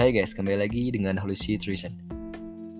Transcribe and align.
Hai 0.00 0.16
guys, 0.16 0.32
kembali 0.32 0.64
lagi 0.64 0.88
dengan 0.88 1.12
Halusi 1.20 1.60
Trition. 1.60 1.92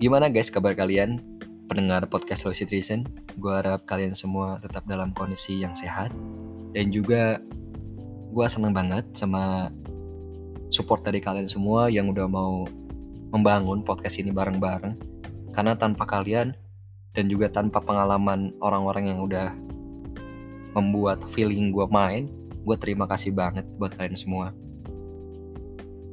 Gimana 0.01 0.33
guys 0.33 0.49
kabar 0.49 0.73
kalian? 0.73 1.21
Pendengar 1.69 2.09
podcast 2.09 2.49
Halusi 2.49 2.65
Trition, 2.65 3.05
gue 3.37 3.53
harap 3.53 3.85
kalian 3.85 4.17
semua 4.17 4.57
tetap 4.57 4.89
dalam 4.89 5.13
kondisi 5.13 5.61
yang 5.61 5.77
sehat. 5.77 6.17
Dan 6.73 6.89
juga 6.89 7.37
gue 8.33 8.47
seneng 8.49 8.73
banget 8.73 9.05
sama 9.13 9.69
support 10.73 11.05
dari 11.05 11.21
kalian 11.21 11.45
semua 11.45 11.93
yang 11.93 12.09
udah 12.09 12.25
mau 12.25 12.65
membangun 13.37 13.85
podcast 13.85 14.17
ini 14.17 14.33
bareng-bareng. 14.33 14.97
Karena 15.53 15.77
tanpa 15.77 16.09
kalian 16.09 16.57
dan 17.13 17.29
juga 17.29 17.53
tanpa 17.53 17.85
pengalaman 17.85 18.57
orang-orang 18.65 19.13
yang 19.13 19.21
udah 19.21 19.53
membuat 20.73 21.21
feeling 21.29 21.69
gue 21.69 21.85
main, 21.85 22.33
gue 22.65 22.77
terima 22.81 23.05
kasih 23.05 23.37
banget 23.37 23.69
buat 23.77 23.93
kalian 23.93 24.17
semua. 24.17 24.57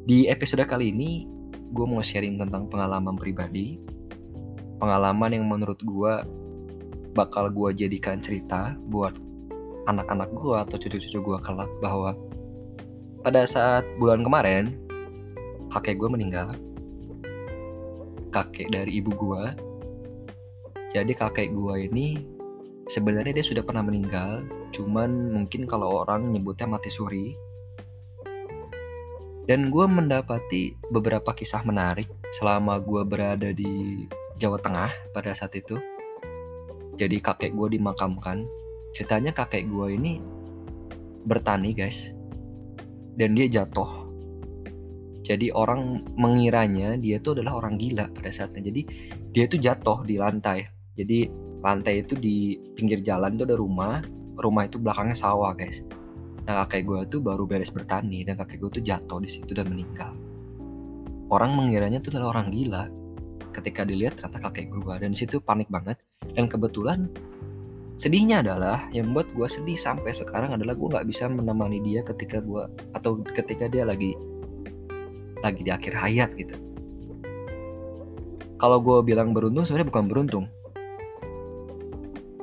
Di 0.07 0.31
episode 0.31 0.63
kali 0.63 0.95
ini, 0.95 1.27
gue 1.51 1.83
mau 1.83 1.99
sharing 1.99 2.39
tentang 2.39 2.71
pengalaman 2.71 3.19
pribadi. 3.19 3.75
Pengalaman 4.79 5.35
yang 5.35 5.43
menurut 5.43 5.83
gue 5.83 6.13
bakal 7.11 7.51
gue 7.51 7.75
jadikan 7.75 8.15
cerita 8.23 8.71
buat 8.87 9.11
anak-anak 9.83 10.31
gue 10.31 10.55
atau 10.63 10.79
cucu-cucu 10.79 11.19
gue 11.19 11.37
kelak 11.43 11.67
bahwa 11.83 12.15
pada 13.19 13.43
saat 13.43 13.83
bulan 13.99 14.23
kemarin, 14.23 14.79
kakek 15.75 15.99
gue 15.99 16.07
meninggal. 16.07 16.55
Kakek 18.31 18.71
dari 18.71 19.03
ibu 19.03 19.11
gue. 19.11 19.43
Jadi 20.95 21.19
kakek 21.19 21.51
gue 21.51 21.83
ini 21.83 22.23
sebenarnya 22.87 23.35
dia 23.35 23.43
sudah 23.43 23.59
pernah 23.59 23.83
meninggal, 23.83 24.47
cuman 24.71 25.35
mungkin 25.35 25.67
kalau 25.67 26.07
orang 26.07 26.31
nyebutnya 26.31 26.63
mati 26.63 26.87
suri 26.87 27.35
dan 29.47 29.71
gue 29.71 29.85
mendapati 29.87 30.75
beberapa 30.91 31.31
kisah 31.31 31.63
menarik 31.63 32.11
selama 32.35 32.83
gue 32.83 33.01
berada 33.07 33.55
di 33.55 34.03
Jawa 34.35 34.59
Tengah 34.59 34.91
pada 35.15 35.31
saat 35.31 35.55
itu. 35.55 35.79
Jadi 36.99 37.23
kakek 37.23 37.55
gue 37.55 37.79
dimakamkan. 37.79 38.43
Ceritanya 38.91 39.31
kakek 39.31 39.71
gue 39.71 39.87
ini 39.95 40.19
bertani 41.23 41.71
guys. 41.71 42.11
Dan 43.15 43.39
dia 43.39 43.47
jatuh. 43.47 44.11
Jadi 45.23 45.47
orang 45.55 46.03
mengiranya 46.19 46.99
dia 46.99 47.15
itu 47.23 47.31
adalah 47.31 47.63
orang 47.63 47.79
gila 47.79 48.11
pada 48.11 48.27
saatnya. 48.27 48.67
Jadi 48.67 48.81
dia 49.31 49.47
itu 49.47 49.55
jatuh 49.55 50.03
di 50.03 50.19
lantai. 50.19 50.67
Jadi 50.91 51.23
lantai 51.63 52.03
itu 52.03 52.19
di 52.19 52.59
pinggir 52.75 52.99
jalan 52.99 53.39
itu 53.39 53.47
ada 53.47 53.55
rumah. 53.55 54.03
Rumah 54.35 54.63
itu 54.67 54.75
belakangnya 54.75 55.15
sawah 55.15 55.55
guys 55.55 55.81
Nah 56.47 56.63
kakek 56.63 56.87
gue 56.87 56.99
tuh 57.11 57.19
baru 57.19 57.43
beres 57.43 57.75
bertani 57.75 58.23
dan 58.23 58.39
kakek 58.39 58.63
gue 58.63 58.79
tuh 58.79 58.83
jatuh 58.87 59.19
di 59.19 59.27
situ 59.27 59.51
dan 59.51 59.67
meninggal. 59.67 60.15
Orang 61.27 61.59
mengiranya 61.59 61.99
tuh 61.99 62.15
adalah 62.15 62.39
orang 62.39 62.55
gila. 62.55 62.87
Ketika 63.51 63.83
dilihat 63.83 64.15
ternyata 64.15 64.47
kakek 64.47 64.71
gue 64.71 64.93
dan 64.95 65.11
di 65.11 65.19
situ 65.19 65.43
panik 65.43 65.67
banget. 65.67 65.99
Dan 66.31 66.47
kebetulan 66.47 67.11
sedihnya 67.99 68.39
adalah 68.39 68.87
yang 68.95 69.11
membuat 69.11 69.35
gue 69.35 69.47
sedih 69.51 69.75
sampai 69.75 70.15
sekarang 70.15 70.55
adalah 70.55 70.71
gue 70.71 70.87
nggak 70.87 71.07
bisa 71.09 71.27
menemani 71.27 71.83
dia 71.83 71.99
ketika 72.07 72.39
gue 72.39 72.63
atau 72.95 73.19
ketika 73.19 73.67
dia 73.67 73.83
lagi 73.83 74.15
lagi 75.43 75.61
di 75.67 75.71
akhir 75.75 75.99
hayat 75.99 76.31
gitu. 76.39 76.55
Kalau 78.55 78.79
gue 78.79 79.03
bilang 79.03 79.35
beruntung 79.35 79.67
sebenarnya 79.67 79.91
bukan 79.91 80.05
beruntung. 80.07 80.45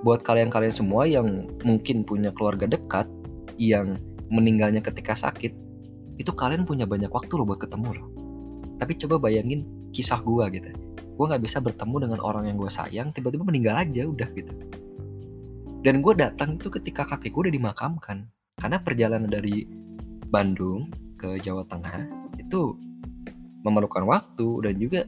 Buat 0.05 0.21
kalian-kalian 0.21 0.75
semua 0.77 1.09
yang 1.09 1.49
mungkin 1.65 2.05
punya 2.05 2.29
keluarga 2.37 2.69
dekat 2.69 3.09
yang 3.59 3.99
meninggalnya 4.33 4.81
ketika 4.81 5.15
sakit, 5.15 5.53
itu 6.19 6.33
kalian 6.35 6.67
punya 6.67 6.87
banyak 6.87 7.11
waktu 7.11 7.33
loh 7.35 7.47
buat 7.47 7.61
ketemu 7.63 7.89
loh. 7.95 8.09
Tapi 8.79 8.99
coba 8.99 9.29
bayangin 9.31 9.67
kisah 9.95 10.19
gue 10.23 10.45
gitu. 10.59 10.71
Gue 11.15 11.27
gak 11.31 11.43
bisa 11.43 11.63
bertemu 11.63 12.11
dengan 12.11 12.21
orang 12.23 12.51
yang 12.51 12.59
gue 12.59 12.71
sayang, 12.71 13.15
tiba-tiba 13.15 13.47
meninggal 13.47 13.79
aja 13.79 14.03
udah 14.07 14.29
gitu. 14.35 14.53
Dan 15.85 16.01
gue 16.01 16.15
datang 16.17 16.59
itu 16.59 16.73
ketika 16.73 17.07
kakek 17.07 17.31
gue 17.31 17.43
udah 17.51 17.55
dimakamkan. 17.55 18.27
Karena 18.59 18.79
perjalanan 18.83 19.31
dari 19.31 19.67
Bandung 20.31 20.91
ke 21.19 21.39
Jawa 21.39 21.63
Tengah 21.67 22.07
itu 22.39 22.75
memerlukan 23.63 24.05
waktu 24.05 24.49
dan 24.67 24.75
juga 24.77 25.01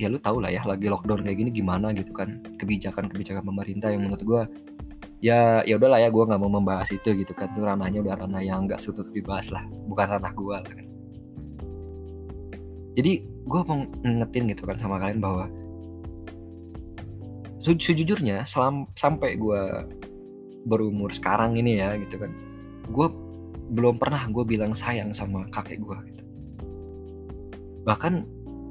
ya 0.00 0.08
lu 0.08 0.16
tau 0.16 0.40
lah 0.40 0.48
ya 0.48 0.64
lagi 0.64 0.88
lockdown 0.88 1.20
kayak 1.26 1.38
gini 1.44 1.50
gimana 1.52 1.92
gitu 1.92 2.16
kan 2.16 2.40
kebijakan-kebijakan 2.56 3.44
pemerintah 3.44 3.92
yang 3.92 4.08
menurut 4.08 4.22
gue 4.24 4.42
ya 5.20 5.60
ya 5.68 5.76
udahlah 5.76 6.00
ya 6.00 6.08
gue 6.08 6.24
nggak 6.24 6.40
mau 6.40 6.52
membahas 6.52 6.88
itu 6.92 7.12
gitu 7.16 7.32
kan. 7.36 7.52
Itu 7.52 7.64
ranahnya 7.64 8.00
udah 8.04 8.24
ranah 8.24 8.42
yang 8.42 8.64
nggak 8.68 8.80
sutut 8.80 9.08
dibahas 9.12 9.52
lah. 9.52 9.64
Bukan 9.88 10.06
ranah 10.16 10.32
gue 10.32 10.56
lah 10.56 10.72
kan. 10.72 10.86
Jadi 12.96 13.12
gue 13.24 13.60
mau 13.64 13.78
ngetin 14.02 14.44
gitu 14.50 14.62
kan 14.66 14.76
sama 14.76 14.98
kalian 14.98 15.22
bahwa 15.22 15.46
se 17.60 17.76
sejujurnya 17.76 18.48
selam 18.48 18.88
sampai 18.96 19.36
gue 19.36 19.62
berumur 20.64 21.12
sekarang 21.12 21.56
ini 21.60 21.80
ya 21.80 21.96
gitu 21.96 22.20
kan 22.20 22.32
gue 22.88 23.06
belum 23.70 24.00
pernah 24.00 24.26
gue 24.28 24.44
bilang 24.44 24.72
sayang 24.72 25.12
sama 25.12 25.46
kakek 25.52 25.78
gue 25.80 25.96
gitu. 26.10 26.22
Bahkan 27.84 28.24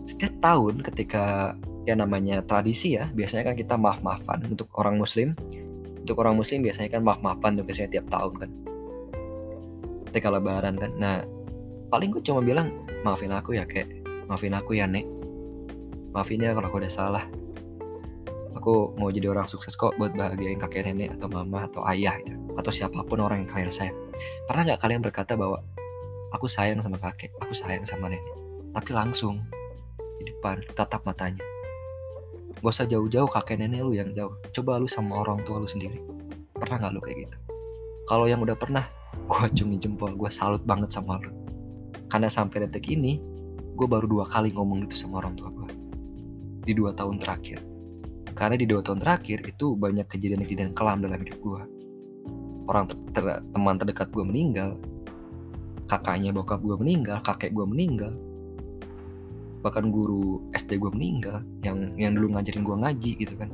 setiap 0.10 0.34
tahun 0.42 0.81
ketika 0.81 1.54
ya 1.86 1.94
namanya 1.94 2.42
tradisi 2.44 2.98
ya 2.98 3.08
biasanya 3.14 3.54
kan 3.54 3.56
kita 3.58 3.74
maaf 3.78 4.02
maafan 4.02 4.42
untuk 4.50 4.70
orang 4.78 4.98
muslim 4.98 5.38
untuk 6.09 6.25
orang 6.25 6.42
muslim 6.42 6.66
biasanya 6.66 6.90
kan 6.90 7.06
maaf-maafan 7.06 7.62
tuh 7.62 7.66
biasanya 7.70 8.02
tiap 8.02 8.09
tahun 8.09 8.34
kan. 8.42 8.50
Ketika 10.09 10.34
lebaran 10.34 10.74
kan. 10.81 10.92
Nah 10.97 11.22
paling 11.94 12.09
gue 12.09 12.25
cuma 12.25 12.42
bilang 12.42 12.74
maafin 13.06 13.30
aku 13.30 13.53
ya 13.53 13.70
kayak 13.70 14.02
maafin 14.25 14.58
aku 14.58 14.74
ya 14.74 14.90
nek. 14.90 15.06
Maafin 16.09 16.42
ya 16.42 16.58
kalau 16.58 16.74
aku 16.74 16.81
udah 16.81 16.90
salah. 16.90 17.30
Aku 18.58 18.98
mau 18.98 19.14
jadi 19.14 19.30
orang 19.30 19.46
sukses 19.46 19.78
kok 19.78 19.94
buat 20.02 20.18
bahagiain 20.18 20.58
kakek 20.58 20.90
nenek 20.90 21.14
atau 21.14 21.30
mama 21.30 21.69
atau 21.69 21.86
ayah 21.94 22.18
gitu 22.25 22.34
atau 22.58 22.74
siapa 22.74 23.06
pun 23.06 23.22
orang 23.22 23.46
yang 23.46 23.50
kalian 23.53 23.69
sayang. 23.69 23.98
Pernah 24.50 24.74
nggak 24.74 24.81
kalian 24.81 25.06
berkata 25.06 25.38
bahwa 25.38 25.62
aku 26.34 26.50
sayang 26.50 26.81
sama 26.81 26.98
kakek 26.98 27.38
aku 27.38 27.53
sayang 27.53 27.86
sama 27.86 28.09
nenek. 28.09 28.25
Tapi 28.74 28.90
langsung 28.98 29.46
di 30.18 30.25
depan 30.25 30.66
tatap 30.74 31.06
matanya 31.06 31.46
Gak 32.59 32.75
usah 32.75 32.92
jauh-jauh 32.92 33.31
kakek 33.31 33.56
nenek 33.56 33.88
lu 33.88 33.96
yang 33.96 34.12
jauh. 34.12 34.36
Coba 34.52 34.75
lu 34.75 34.88
sama 34.92 35.24
orang 35.24 35.40
tua 35.47 35.64
lu 35.64 35.68
sendiri. 35.68 35.96
Pernah 36.52 36.75
gak 36.84 36.92
lu 36.92 37.00
kayak 37.00 37.18
gitu? 37.24 37.38
Kalau 38.03 38.28
yang 38.28 38.44
udah 38.44 38.59
pernah, 38.59 38.84
gue 39.31 39.40
acungin 39.47 39.80
jempol. 39.80 40.12
Gue 40.20 40.28
salut 40.28 40.59
banget 40.68 40.92
sama 40.92 41.16
lu. 41.24 41.31
Karena 42.12 42.28
sampai 42.28 42.68
detik 42.68 42.92
ini, 42.92 43.16
gue 43.80 43.88
baru 43.88 44.12
dua 44.12 44.28
kali 44.28 44.52
ngomong 44.52 44.84
gitu 44.92 45.08
sama 45.08 45.24
orang 45.24 45.40
tua 45.40 45.56
gue. 45.56 45.69
Di 46.68 46.75
dua 46.75 46.92
tahun 46.92 47.16
terakhir. 47.24 47.64
Karena 48.36 48.59
di 48.59 48.68
dua 48.68 48.84
tahun 48.84 49.00
terakhir 49.00 49.40
itu 49.48 49.80
banyak 49.80 50.08
kejadian-kejadian 50.12 50.75
kelam 50.75 51.00
dalam 51.00 51.16
hidup 51.24 51.40
gue. 51.40 51.62
Orang 52.68 52.92
ter 52.92 53.00
ter 53.16 53.24
teman 53.56 53.80
terdekat 53.80 54.12
gue 54.12 54.24
meninggal. 54.28 54.75
Kakaknya 55.88 56.36
bokap 56.36 56.59
gue 56.59 56.75
meninggal, 56.75 57.24
kakek 57.24 57.56
gue 57.56 57.66
meninggal, 57.66 58.14
bahkan 59.59 59.92
guru 59.92 60.40
SD 60.56 60.80
gue 60.80 60.92
meninggal 60.92 61.44
yang 61.64 61.92
yang 62.00 62.16
dulu 62.16 62.36
ngajarin 62.36 62.64
gue 62.64 62.78
ngaji 62.80 63.12
gitu 63.20 63.34
kan. 63.36 63.50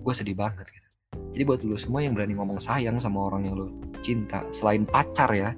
Gue 0.00 0.14
sedih 0.14 0.38
banget 0.38 0.66
gitu. 0.70 0.88
Jadi 1.34 1.42
buat 1.42 1.60
lu 1.66 1.74
semua 1.74 2.02
yang 2.02 2.14
berani 2.14 2.38
ngomong 2.38 2.62
sayang 2.62 3.02
sama 3.02 3.26
orang 3.26 3.50
yang 3.50 3.54
lu 3.58 3.74
cinta 4.06 4.46
selain 4.54 4.86
pacar 4.86 5.30
ya 5.34 5.50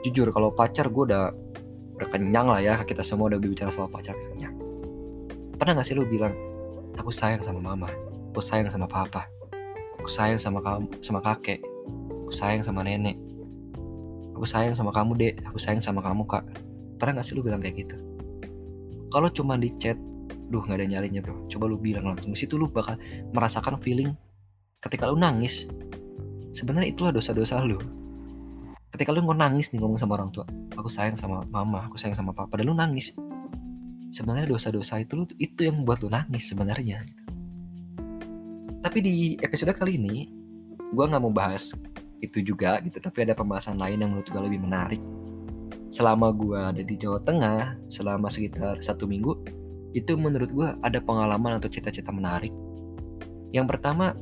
jujur 0.00 0.32
kalau 0.32 0.48
pacar 0.48 0.88
gue 0.88 1.04
udah 1.12 1.28
udah 2.00 2.08
kenyang 2.08 2.48
lah 2.48 2.60
ya 2.64 2.80
kita 2.88 3.04
semua 3.04 3.28
udah 3.28 3.36
bicara 3.36 3.68
soal 3.68 3.92
pacar 3.92 4.16
kenyang. 4.16 4.56
Pernah 5.60 5.76
gak 5.76 5.86
sih 5.92 5.92
lu 5.92 6.08
bilang 6.08 6.32
aku 6.96 7.12
sayang 7.12 7.44
sama 7.44 7.60
mama 7.60 7.92
aku 8.32 8.40
sayang 8.40 8.72
sama 8.72 8.88
papa 8.88 9.28
aku 10.00 10.08
sayang 10.08 10.40
sama 10.40 10.64
kamu 10.64 10.88
sama 11.04 11.20
kakek 11.20 11.60
aku 12.24 12.32
sayang 12.32 12.64
sama 12.64 12.80
nenek 12.80 13.20
aku 14.32 14.48
sayang 14.48 14.72
sama 14.72 14.88
kamu 14.88 15.12
dek 15.20 15.34
aku 15.44 15.60
sayang 15.60 15.84
sama 15.84 16.00
kamu 16.00 16.24
kak. 16.24 16.44
Pernah 16.96 17.20
gak 17.20 17.28
sih 17.28 17.36
lu 17.36 17.44
bilang 17.44 17.60
kayak 17.60 17.84
gitu 17.84 18.09
kalau 19.10 19.28
cuma 19.30 19.58
di 19.58 19.74
chat 19.76 19.98
duh 20.50 20.62
nggak 20.62 20.82
ada 20.82 20.86
nyalinya 20.86 21.20
bro. 21.22 21.46
Coba 21.46 21.70
lu 21.70 21.78
bilang 21.78 22.10
langsung. 22.10 22.34
Situ 22.34 22.58
lu 22.58 22.66
bakal 22.66 22.98
merasakan 23.30 23.78
feeling 23.78 24.14
ketika 24.82 25.06
lu 25.06 25.18
nangis. 25.18 25.66
Sebenarnya 26.50 26.90
itulah 26.90 27.14
dosa-dosa 27.14 27.62
lu. 27.62 27.78
Ketika 28.90 29.14
lu 29.14 29.22
nangis 29.30 29.70
nih 29.70 29.78
ngomong 29.78 29.98
sama 29.98 30.18
orang 30.18 30.34
tua 30.34 30.46
aku 30.74 30.88
sayang 30.88 31.14
sama 31.14 31.44
mama 31.46 31.86
aku 31.86 31.98
sayang 31.98 32.16
sama 32.16 32.34
papa. 32.34 32.58
Dan 32.58 32.70
lu 32.70 32.74
nangis. 32.74 33.14
Sebenarnya 34.10 34.50
dosa-dosa 34.50 34.98
itu 34.98 35.14
lu 35.14 35.24
itu 35.38 35.62
yang 35.62 35.82
membuat 35.82 36.02
lu 36.02 36.10
nangis 36.10 36.50
sebenarnya 36.50 37.06
tapi 38.80 39.04
di 39.04 39.36
episode 39.44 39.76
kali 39.76 40.00
ini 40.00 40.32
gue 40.90 41.04
nggak 41.04 41.20
mau 41.20 41.30
bahas 41.30 41.76
itu 42.20 42.40
juga 42.40 42.80
gitu. 42.80 42.96
Tapi 43.00 43.28
ada 43.28 43.36
pembahasan 43.36 43.76
lain 43.76 44.00
yang 44.00 44.10
menurut 44.12 44.28
gue 44.28 44.40
lebih 44.40 44.60
menarik 44.60 45.00
selama 45.90 46.30
gue 46.30 46.58
ada 46.58 46.82
di 46.82 46.94
Jawa 46.94 47.18
Tengah 47.20 47.90
selama 47.90 48.30
sekitar 48.30 48.78
satu 48.78 49.10
minggu 49.10 49.42
itu 49.90 50.14
menurut 50.14 50.50
gue 50.54 50.68
ada 50.86 51.02
pengalaman 51.02 51.58
atau 51.58 51.66
cita-cita 51.66 52.14
menarik. 52.14 52.54
Yang 53.50 53.66
pertama 53.74 54.14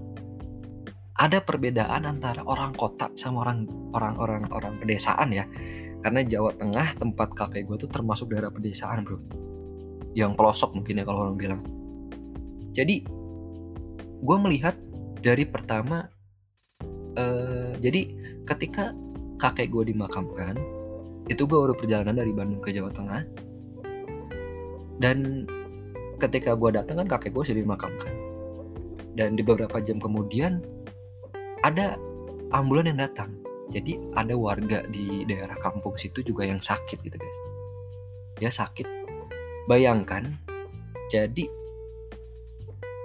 ada 1.18 1.38
perbedaan 1.44 2.08
antara 2.08 2.40
orang 2.48 2.72
kota 2.72 3.12
sama 3.12 3.44
orang 3.44 3.68
orang 3.92 4.14
orang 4.16 4.42
orang 4.48 4.74
pedesaan 4.80 5.28
ya. 5.28 5.44
Karena 6.00 6.24
Jawa 6.24 6.56
Tengah 6.56 6.96
tempat 6.96 7.36
kakek 7.36 7.68
gue 7.68 7.76
tuh 7.84 7.90
termasuk 7.92 8.32
daerah 8.32 8.48
pedesaan 8.48 9.04
bro. 9.04 9.20
Yang 10.16 10.32
pelosok 10.40 10.72
mungkin 10.72 11.02
ya 11.02 11.04
kalau 11.04 11.28
orang 11.28 11.36
bilang. 11.36 11.60
Jadi 12.72 13.04
gue 14.18 14.36
melihat 14.40 14.72
dari 15.20 15.44
pertama 15.44 16.08
uh, 17.18 17.76
jadi 17.76 18.00
ketika 18.48 18.96
kakek 19.36 19.68
gue 19.68 19.92
dimakamkan 19.92 20.77
itu 21.28 21.44
gue 21.44 21.58
baru 21.60 21.76
perjalanan 21.76 22.16
dari 22.16 22.32
Bandung 22.32 22.64
ke 22.64 22.72
Jawa 22.72 22.88
Tengah. 22.88 23.22
Dan 24.98 25.46
ketika 26.18 26.56
gue 26.58 26.74
datang 26.74 27.04
kan 27.04 27.08
kakek 27.08 27.36
gue 27.36 27.44
sudah 27.52 27.60
dimakamkan. 27.62 28.14
Dan 29.14 29.36
di 29.36 29.44
beberapa 29.44 29.78
jam 29.84 30.00
kemudian 30.00 30.64
ada 31.62 32.00
ambulan 32.50 32.88
yang 32.88 33.00
datang. 33.04 33.30
Jadi 33.68 34.00
ada 34.16 34.32
warga 34.32 34.88
di 34.88 35.28
daerah 35.28 35.54
kampung 35.60 35.92
situ 36.00 36.24
juga 36.24 36.48
yang 36.48 36.58
sakit 36.58 36.98
gitu 37.04 37.16
guys. 37.20 37.38
Dia 38.40 38.48
sakit. 38.48 38.88
Bayangkan 39.68 40.32
jadi 41.12 41.44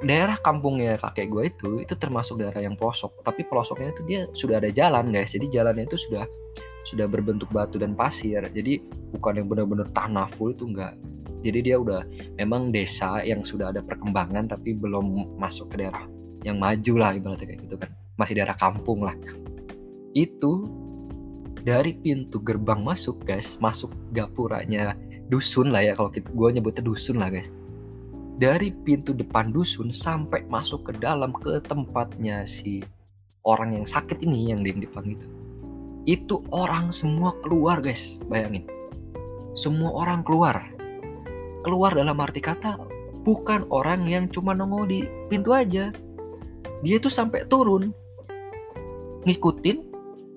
daerah 0.03 0.35
kampungnya 0.39 0.99
kakek 0.99 1.27
gue 1.31 1.43
itu 1.47 1.69
itu 1.83 1.93
termasuk 1.99 2.39
daerah 2.39 2.63
yang 2.63 2.79
pelosok. 2.79 3.19
Tapi 3.19 3.43
pelosoknya 3.43 3.91
itu 3.91 4.01
dia 4.07 4.21
sudah 4.31 4.63
ada 4.63 4.71
jalan 4.71 5.11
guys. 5.11 5.35
Jadi 5.35 5.51
jalannya 5.51 5.83
itu 5.83 5.99
sudah 5.99 6.23
sudah 6.83 7.07
berbentuk 7.07 7.50
batu 7.50 7.80
dan 7.80 7.95
pasir. 7.95 8.44
Jadi 8.44 8.83
bukan 9.15 9.39
yang 9.39 9.47
benar-benar 9.47 9.88
tanah 9.95 10.27
full 10.27 10.51
itu 10.51 10.68
enggak. 10.68 10.95
Jadi 11.44 11.59
dia 11.71 11.75
udah 11.75 12.07
memang 12.39 12.71
desa 12.71 13.19
yang 13.24 13.44
sudah 13.44 13.71
ada 13.75 13.83
perkembangan 13.83 14.47
tapi 14.47 14.75
belum 14.75 15.35
masuk 15.35 15.75
ke 15.75 15.83
daerah 15.83 16.07
yang 16.44 16.59
maju 16.59 16.94
lah 17.00 17.12
ibaratnya 17.15 17.47
kayak 17.47 17.62
gitu 17.68 17.75
kan. 17.80 17.91
Masih 18.15 18.39
daerah 18.39 18.56
kampung 18.56 19.03
lah. 19.03 19.15
Itu 20.15 20.68
dari 21.63 21.95
pintu 21.95 22.44
gerbang 22.44 22.83
masuk 22.83 23.24
guys 23.24 23.56
masuk 23.63 23.95
gapuranya 24.12 25.00
dusun 25.31 25.71
lah 25.71 25.80
ya 25.80 25.95
kalau 25.95 26.12
gue 26.12 26.50
nyebutnya 26.51 26.83
dusun 26.83 27.19
lah 27.19 27.31
guys. 27.31 27.51
Dari 28.33 28.74
pintu 28.74 29.13
depan 29.13 29.53
dusun 29.53 29.94
sampai 29.94 30.44
masuk 30.50 30.89
ke 30.89 30.91
dalam 31.00 31.31
ke 31.31 31.63
tempatnya 31.63 32.44
si 32.50 32.83
orang 33.44 33.75
yang 33.77 33.85
sakit 33.85 34.24
ini 34.24 34.51
yang 34.51 34.63
di 34.63 34.74
depan 34.74 35.06
itu 35.06 35.27
itu 36.03 36.44
orang 36.51 36.91
semua 36.91 37.35
keluar 37.39 37.79
guys. 37.79 38.19
Bayangin. 38.27 38.67
Semua 39.55 39.91
orang 39.94 40.25
keluar. 40.25 40.71
Keluar 41.63 41.95
dalam 41.95 42.19
arti 42.19 42.44
kata 42.44 42.75
bukan 43.23 43.63
orang 43.71 44.03
yang 44.03 44.27
cuma 44.27 44.51
nongol 44.51 44.83
di 44.88 45.07
pintu 45.31 45.55
aja. 45.55 45.89
Dia 46.83 47.00
tuh 47.00 47.11
sampai 47.11 47.47
turun 47.47 47.95
ngikutin 49.23 49.77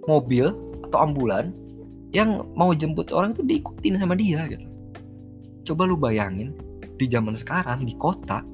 mobil 0.07 0.55
atau 0.87 0.99
ambulan 1.03 1.51
yang 2.15 2.47
mau 2.55 2.71
jemput 2.71 3.11
orang 3.11 3.35
itu 3.35 3.43
diikutin 3.43 3.99
sama 3.99 4.15
dia 4.15 4.47
gitu. 4.47 4.67
Coba 5.67 5.91
lu 5.91 5.99
bayangin 5.99 6.55
di 6.95 7.11
zaman 7.11 7.35
sekarang 7.35 7.83
di 7.83 7.99
kota 7.99 8.47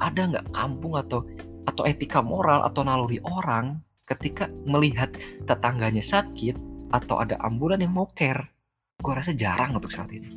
ada 0.00 0.20
nggak 0.24 0.48
kampung 0.50 0.96
atau 0.96 1.22
atau 1.68 1.84
etika 1.84 2.24
moral 2.24 2.64
atau 2.64 2.80
naluri 2.80 3.20
orang 3.20 3.76
ketika 4.08 4.48
melihat 4.64 5.12
tetangganya 5.44 6.00
sakit 6.00 6.56
atau 6.88 7.20
ada 7.20 7.36
ambulan 7.44 7.84
yang 7.84 7.92
mau 7.92 8.08
care 8.16 8.48
gue 8.98 9.12
rasa 9.12 9.36
jarang 9.36 9.76
untuk 9.76 9.92
saat 9.92 10.08
ini 10.10 10.32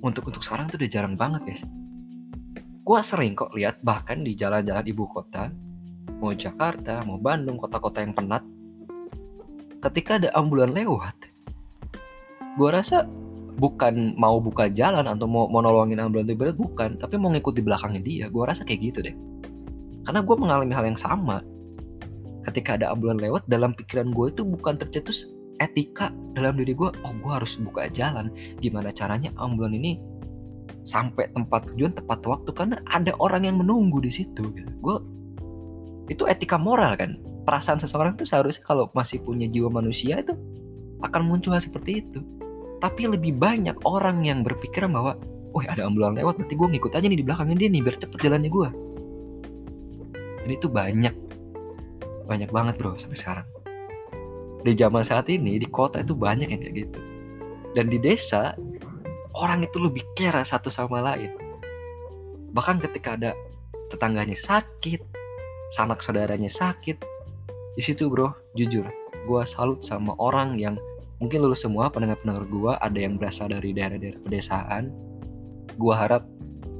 untuk 0.00 0.28
untuk 0.28 0.40
sekarang 0.40 0.72
itu 0.72 0.76
udah 0.80 0.90
jarang 0.90 1.14
banget 1.18 1.42
guys. 1.44 1.62
Gue 2.86 3.00
sering 3.02 3.34
kok 3.34 3.50
lihat 3.50 3.82
bahkan 3.82 4.22
di 4.22 4.38
jalan-jalan 4.38 4.86
ibu 4.86 5.10
kota 5.10 5.50
mau 6.22 6.30
Jakarta 6.30 7.02
mau 7.02 7.18
Bandung 7.18 7.58
kota-kota 7.58 8.00
yang 8.00 8.14
penat 8.14 8.46
ketika 9.82 10.22
ada 10.22 10.30
ambulan 10.38 10.72
lewat 10.72 11.18
gue 12.56 12.68
rasa 12.72 13.04
bukan 13.56 14.16
mau 14.16 14.38
buka 14.40 14.70
jalan 14.72 15.04
atau 15.04 15.26
mau, 15.28 15.50
mau 15.50 15.60
nolongin 15.60 16.00
ambulan 16.00 16.24
itu 16.30 16.56
bukan 16.56 16.96
tapi 16.96 17.18
mau 17.18 17.28
ngikut 17.34 17.52
di 17.58 17.62
belakangnya 17.66 18.00
dia 18.00 18.26
gue 18.30 18.42
rasa 18.46 18.62
kayak 18.62 18.80
gitu 18.92 18.98
deh. 19.04 19.16
Karena 20.06 20.22
gue 20.22 20.36
mengalami 20.38 20.70
hal 20.70 20.86
yang 20.86 20.98
sama 20.98 21.42
ketika 22.46 22.78
ada 22.78 22.94
ambulan 22.94 23.18
lewat 23.18 23.44
dalam 23.50 23.74
pikiran 23.74 24.14
gue 24.14 24.30
itu 24.30 24.42
bukan 24.46 24.78
tercetus 24.78 25.26
etika 25.58 26.12
dalam 26.36 26.54
diri 26.60 26.76
gue 26.76 26.88
oh 26.88 27.12
gue 27.18 27.32
harus 27.32 27.58
buka 27.58 27.90
jalan. 27.90 28.30
Gimana 28.62 28.94
caranya 28.94 29.34
ambulan 29.36 29.74
ini 29.74 29.98
sampai 30.86 31.30
tempat 31.34 31.74
tujuan 31.74 31.92
tepat 31.92 32.22
waktu? 32.24 32.50
Karena 32.54 32.78
ada 32.86 33.12
orang 33.18 33.48
yang 33.50 33.58
menunggu 33.58 33.98
di 33.98 34.12
situ 34.14 34.54
gitu. 34.54 34.72
gue 34.78 34.96
itu 36.06 36.22
etika 36.30 36.54
moral 36.54 36.94
kan? 36.94 37.18
Perasaan 37.42 37.82
seseorang 37.82 38.14
itu 38.14 38.26
seharusnya 38.26 38.62
kalau 38.62 38.90
masih 38.94 39.22
punya 39.22 39.50
jiwa 39.50 39.70
manusia 39.70 40.22
itu 40.22 40.34
akan 41.02 41.22
muncul 41.26 41.54
hal 41.54 41.62
seperti 41.62 42.06
itu. 42.06 42.22
Tapi 42.78 43.10
lebih 43.10 43.34
banyak 43.34 43.82
orang 43.88 44.22
yang 44.22 44.46
berpikiran 44.46 44.92
bahwa 44.94 45.18
oh 45.56 45.64
ada 45.64 45.88
ambulan 45.88 46.12
lewat 46.20 46.36
berarti 46.36 46.54
gue 46.54 46.68
ngikut 46.76 46.92
aja 46.92 47.06
nih 47.08 47.18
di 47.18 47.24
belakangnya 47.24 47.56
dia 47.56 47.68
nih 47.72 47.80
biar 47.80 47.96
cepet 47.96 48.18
jalannya 48.20 48.50
gue 48.52 48.68
dan 50.44 50.50
itu 50.52 50.68
banyak 50.68 51.14
banyak 52.26 52.50
banget 52.50 52.74
bro 52.76 52.98
sampai 52.98 53.18
sekarang. 53.18 53.46
Di 54.66 54.74
zaman 54.74 55.06
saat 55.06 55.30
ini 55.30 55.62
di 55.62 55.68
kota 55.70 56.02
itu 56.02 56.12
banyak 56.12 56.50
yang 56.50 56.60
kayak 56.60 56.74
gitu. 56.86 57.00
Dan 57.72 57.86
di 57.86 58.02
desa 58.02 58.58
orang 59.38 59.62
itu 59.62 59.78
lebih 59.78 60.02
care 60.18 60.42
satu 60.42 60.68
sama 60.68 60.98
lain. 61.00 61.30
Bahkan 62.50 62.82
ketika 62.82 63.14
ada 63.14 63.30
tetangganya 63.86 64.34
sakit 64.34 65.00
sanak 65.70 66.02
saudaranya 66.02 66.50
sakit 66.50 66.98
di 67.74 67.82
situ 67.82 68.10
bro 68.10 68.34
jujur 68.54 68.86
gue 69.26 69.42
salut 69.42 69.82
sama 69.82 70.14
orang 70.22 70.54
yang 70.58 70.78
mungkin 71.18 71.42
lulus 71.42 71.66
semua 71.66 71.90
pendengar-pendengar 71.90 72.46
gue 72.46 72.72
ada 72.78 72.98
yang 72.98 73.18
berasal 73.18 73.50
dari 73.50 73.74
daerah-daerah 73.74 74.20
pedesaan. 74.22 74.94
Gue 75.76 75.92
harap 75.92 76.22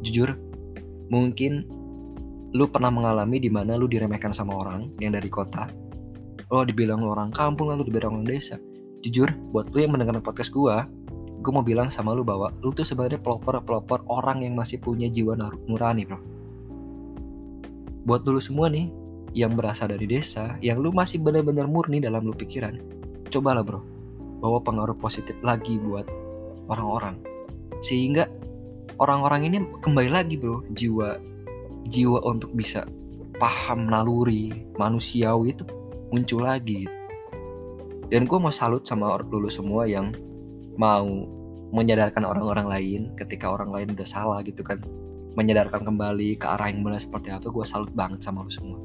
jujur 0.07 0.39
mungkin 1.11 1.67
lu 2.57 2.65
pernah 2.73 2.89
mengalami 2.89 3.37
di 3.37 3.53
mana 3.53 3.77
lu 3.77 3.85
diremehkan 3.85 4.33
sama 4.33 4.57
orang 4.57 4.89
yang 4.97 5.13
dari 5.13 5.29
kota? 5.29 5.69
Lo 6.49 6.65
dibilang 6.65 7.05
lu 7.05 7.13
orang 7.13 7.29
kampung 7.29 7.69
lalu 7.69 7.93
dibilang 7.93 8.17
orang 8.17 8.25
desa. 8.25 8.57
Jujur 9.05 9.29
buat 9.53 9.69
lu 9.77 9.85
yang 9.85 9.93
mendengarkan 9.93 10.25
podcast 10.25 10.49
gue 10.49 10.73
gue 11.37 11.53
mau 11.53 11.63
bilang 11.63 11.93
sama 11.93 12.17
lu 12.17 12.25
bahwa 12.25 12.51
lu 12.65 12.73
tuh 12.73 12.83
sebenarnya 12.83 13.21
pelopor-pelopor 13.21 14.09
orang 14.09 14.43
yang 14.43 14.57
masih 14.57 14.81
punya 14.81 15.07
jiwa 15.13 15.37
nurani 15.69 16.09
bro. 16.09 16.19
Buat 18.09 18.25
dulu 18.25 18.41
semua 18.41 18.73
nih 18.73 18.89
yang 19.37 19.53
berasal 19.53 19.93
dari 19.93 20.09
desa 20.09 20.57
yang 20.65 20.81
lu 20.81 20.97
masih 20.97 21.21
benar-benar 21.21 21.69
murni 21.69 22.01
dalam 22.01 22.25
lu 22.25 22.33
pikiran 22.33 22.81
cobalah 23.29 23.61
bro 23.61 23.85
bawa 24.41 24.65
pengaruh 24.65 24.97
positif 24.97 25.37
lagi 25.45 25.77
buat 25.77 26.09
orang-orang. 26.73 27.21
Sehingga 27.85 28.27
orang-orang 28.97 29.53
ini 29.53 29.59
kembali 29.85 30.09
lagi 30.09 30.41
bro 30.41 30.65
jiwa 30.73 31.36
jiwa 31.89 32.23
untuk 32.27 32.53
bisa 32.53 32.85
paham 33.37 33.89
naluri 33.89 34.53
manusiawi 34.81 35.53
itu 35.53 35.65
muncul 36.11 36.45
lagi 36.47 36.87
gitu. 36.87 36.97
Dan 38.07 38.23
gue 38.31 38.39
mau 38.39 38.55
salut 38.55 38.87
sama 38.87 39.19
lulu 39.19 39.51
semua 39.51 39.83
yang 39.91 40.15
mau 40.79 41.07
menyadarkan 41.75 42.23
orang-orang 42.23 42.67
lain 42.71 43.01
ketika 43.19 43.51
orang 43.51 43.75
lain 43.75 43.89
udah 43.99 44.07
salah 44.07 44.39
gitu 44.47 44.63
kan. 44.63 44.79
Menyadarkan 45.37 45.85
kembali 45.85 46.41
ke 46.41 46.47
arah 46.49 46.73
yang 46.73 46.81
benar 46.81 47.03
seperti 47.03 47.29
apa, 47.29 47.51
gue 47.51 47.65
salut 47.67 47.93
banget 47.93 48.25
sama 48.25 48.47
lu 48.47 48.49
semua. 48.49 48.79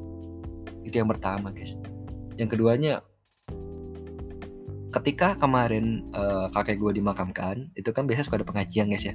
Itu 0.84 1.00
yang 1.00 1.08
pertama 1.08 1.48
guys. 1.54 1.78
Yang 2.36 2.58
keduanya, 2.58 3.00
ketika 4.92 5.38
kemarin 5.40 6.10
uh, 6.12 6.52
kakek 6.52 6.76
gue 6.76 7.00
dimakamkan, 7.00 7.72
itu 7.72 7.88
kan 7.94 8.04
biasa 8.04 8.28
suka 8.28 8.42
ada 8.42 8.44
pengajian 8.44 8.90
guys 8.92 9.06
ya. 9.08 9.14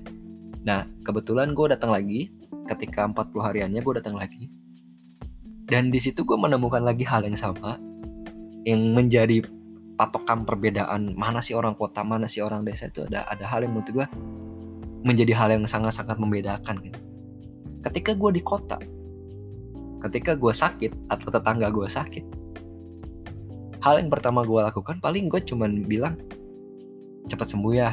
Nah, 0.66 0.90
kebetulan 1.06 1.54
gue 1.54 1.68
datang 1.78 1.94
lagi 1.94 2.34
ketika 2.68 3.08
40 3.08 3.32
hariannya 3.40 3.82
gue 3.82 3.94
datang 3.98 4.20
lagi. 4.20 4.52
Dan 5.68 5.92
di 5.92 6.00
situ 6.00 6.24
gue 6.24 6.38
menemukan 6.40 6.80
lagi 6.80 7.04
hal 7.04 7.28
yang 7.28 7.36
sama 7.36 7.76
yang 8.64 8.96
menjadi 8.96 9.44
patokan 9.98 10.46
perbedaan 10.46 11.16
mana 11.18 11.42
sih 11.42 11.56
orang 11.56 11.74
kota 11.74 12.04
mana 12.06 12.30
sih 12.30 12.44
orang 12.44 12.62
desa 12.68 12.88
itu 12.92 13.08
ada 13.08 13.26
ada 13.28 13.44
hal 13.48 13.66
yang 13.66 13.74
menurut 13.74 13.90
gue 13.90 14.08
menjadi 15.02 15.34
hal 15.34 15.50
yang 15.58 15.64
sangat-sangat 15.66 16.20
membedakan 16.22 16.78
gitu. 16.86 17.00
ketika 17.82 18.14
gue 18.14 18.32
di 18.38 18.42
kota 18.46 18.78
ketika 20.06 20.38
gue 20.38 20.54
sakit 20.54 21.10
atau 21.10 21.28
tetangga 21.34 21.74
gue 21.74 21.88
sakit 21.90 22.26
hal 23.82 23.98
yang 23.98 24.12
pertama 24.14 24.46
gue 24.46 24.62
lakukan 24.62 25.02
paling 25.02 25.32
gue 25.32 25.42
cuman 25.42 25.82
bilang 25.88 26.14
cepat 27.28 27.48
sembuh 27.54 27.74
ya. 27.76 27.92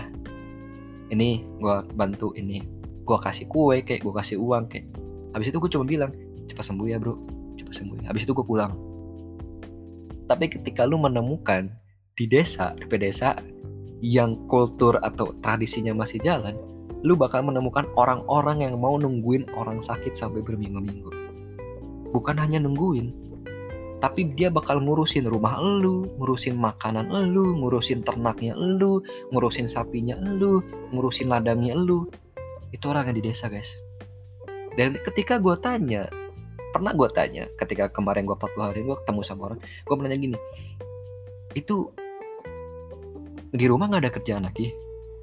Ini 1.12 1.44
gue 1.60 1.76
bantu 1.92 2.32
ini 2.38 2.62
gue 3.04 3.18
kasih 3.20 3.46
kue 3.46 3.84
kayak 3.84 4.00
gue 4.00 4.14
kasih 4.16 4.40
uang 4.40 4.64
kayak 4.72 4.88
habis 5.36 5.52
itu 5.52 5.60
gue 5.60 5.70
cuma 5.70 5.84
bilang 5.84 6.12
cepat 6.48 6.64
sembuh 6.70 6.86
ya 6.88 6.96
bro. 7.00 7.14
Cepat 7.54 7.74
sembuh 7.74 7.96
ya. 8.02 8.06
Habis 8.10 8.22
itu 8.26 8.32
gue 8.34 8.46
pulang. 8.46 8.72
Tapi 10.24 10.44
ketika 10.48 10.88
lu 10.88 10.96
menemukan 10.96 11.68
di 12.14 12.24
desa 12.30 12.72
di 12.78 12.86
pedesaan 12.86 13.44
yang 14.00 14.46
kultur 14.46 15.00
atau 15.02 15.34
tradisinya 15.42 15.92
masih 15.96 16.20
jalan 16.22 16.54
lu 17.04 17.20
bakal 17.20 17.44
menemukan 17.44 17.84
orang-orang 18.00 18.64
yang 18.64 18.80
mau 18.80 18.96
nungguin 18.96 19.44
orang 19.52 19.84
sakit 19.84 20.16
sampai 20.16 20.40
berminggu-minggu. 20.40 21.12
Bukan 22.16 22.40
hanya 22.40 22.62
nungguin 22.64 23.24
tapi 24.04 24.28
dia 24.36 24.52
bakal 24.52 24.84
ngurusin 24.84 25.24
rumah 25.24 25.56
elu, 25.56 26.04
ngurusin 26.20 26.60
makanan 26.60 27.08
elu, 27.08 27.56
ngurusin 27.56 28.04
ternaknya 28.04 28.52
elu, 28.52 29.00
ngurusin 29.32 29.64
sapinya 29.64 30.12
elu, 30.20 30.60
ngurusin 30.92 31.32
ladangnya 31.32 31.72
elu, 31.72 32.04
itu 32.74 32.84
orang 32.90 33.06
yang 33.06 33.16
di 33.22 33.30
desa 33.30 33.46
guys. 33.46 33.78
Dan 34.74 34.98
ketika 34.98 35.38
gue 35.38 35.54
tanya 35.62 36.10
pernah 36.74 36.90
gue 36.90 37.06
tanya 37.14 37.46
ketika 37.54 37.86
kemarin 37.94 38.26
gue 38.26 38.34
40 38.34 38.58
hari 38.58 38.82
gue 38.82 38.96
ketemu 38.98 39.20
sama 39.22 39.46
orang 39.46 39.62
gue 39.62 39.94
nanya 39.94 40.18
gini 40.18 40.38
itu 41.54 41.86
di 43.54 43.70
rumah 43.70 43.86
nggak 43.86 44.02
ada 44.02 44.10
kerjaan 44.10 44.42
lagi? 44.42 44.74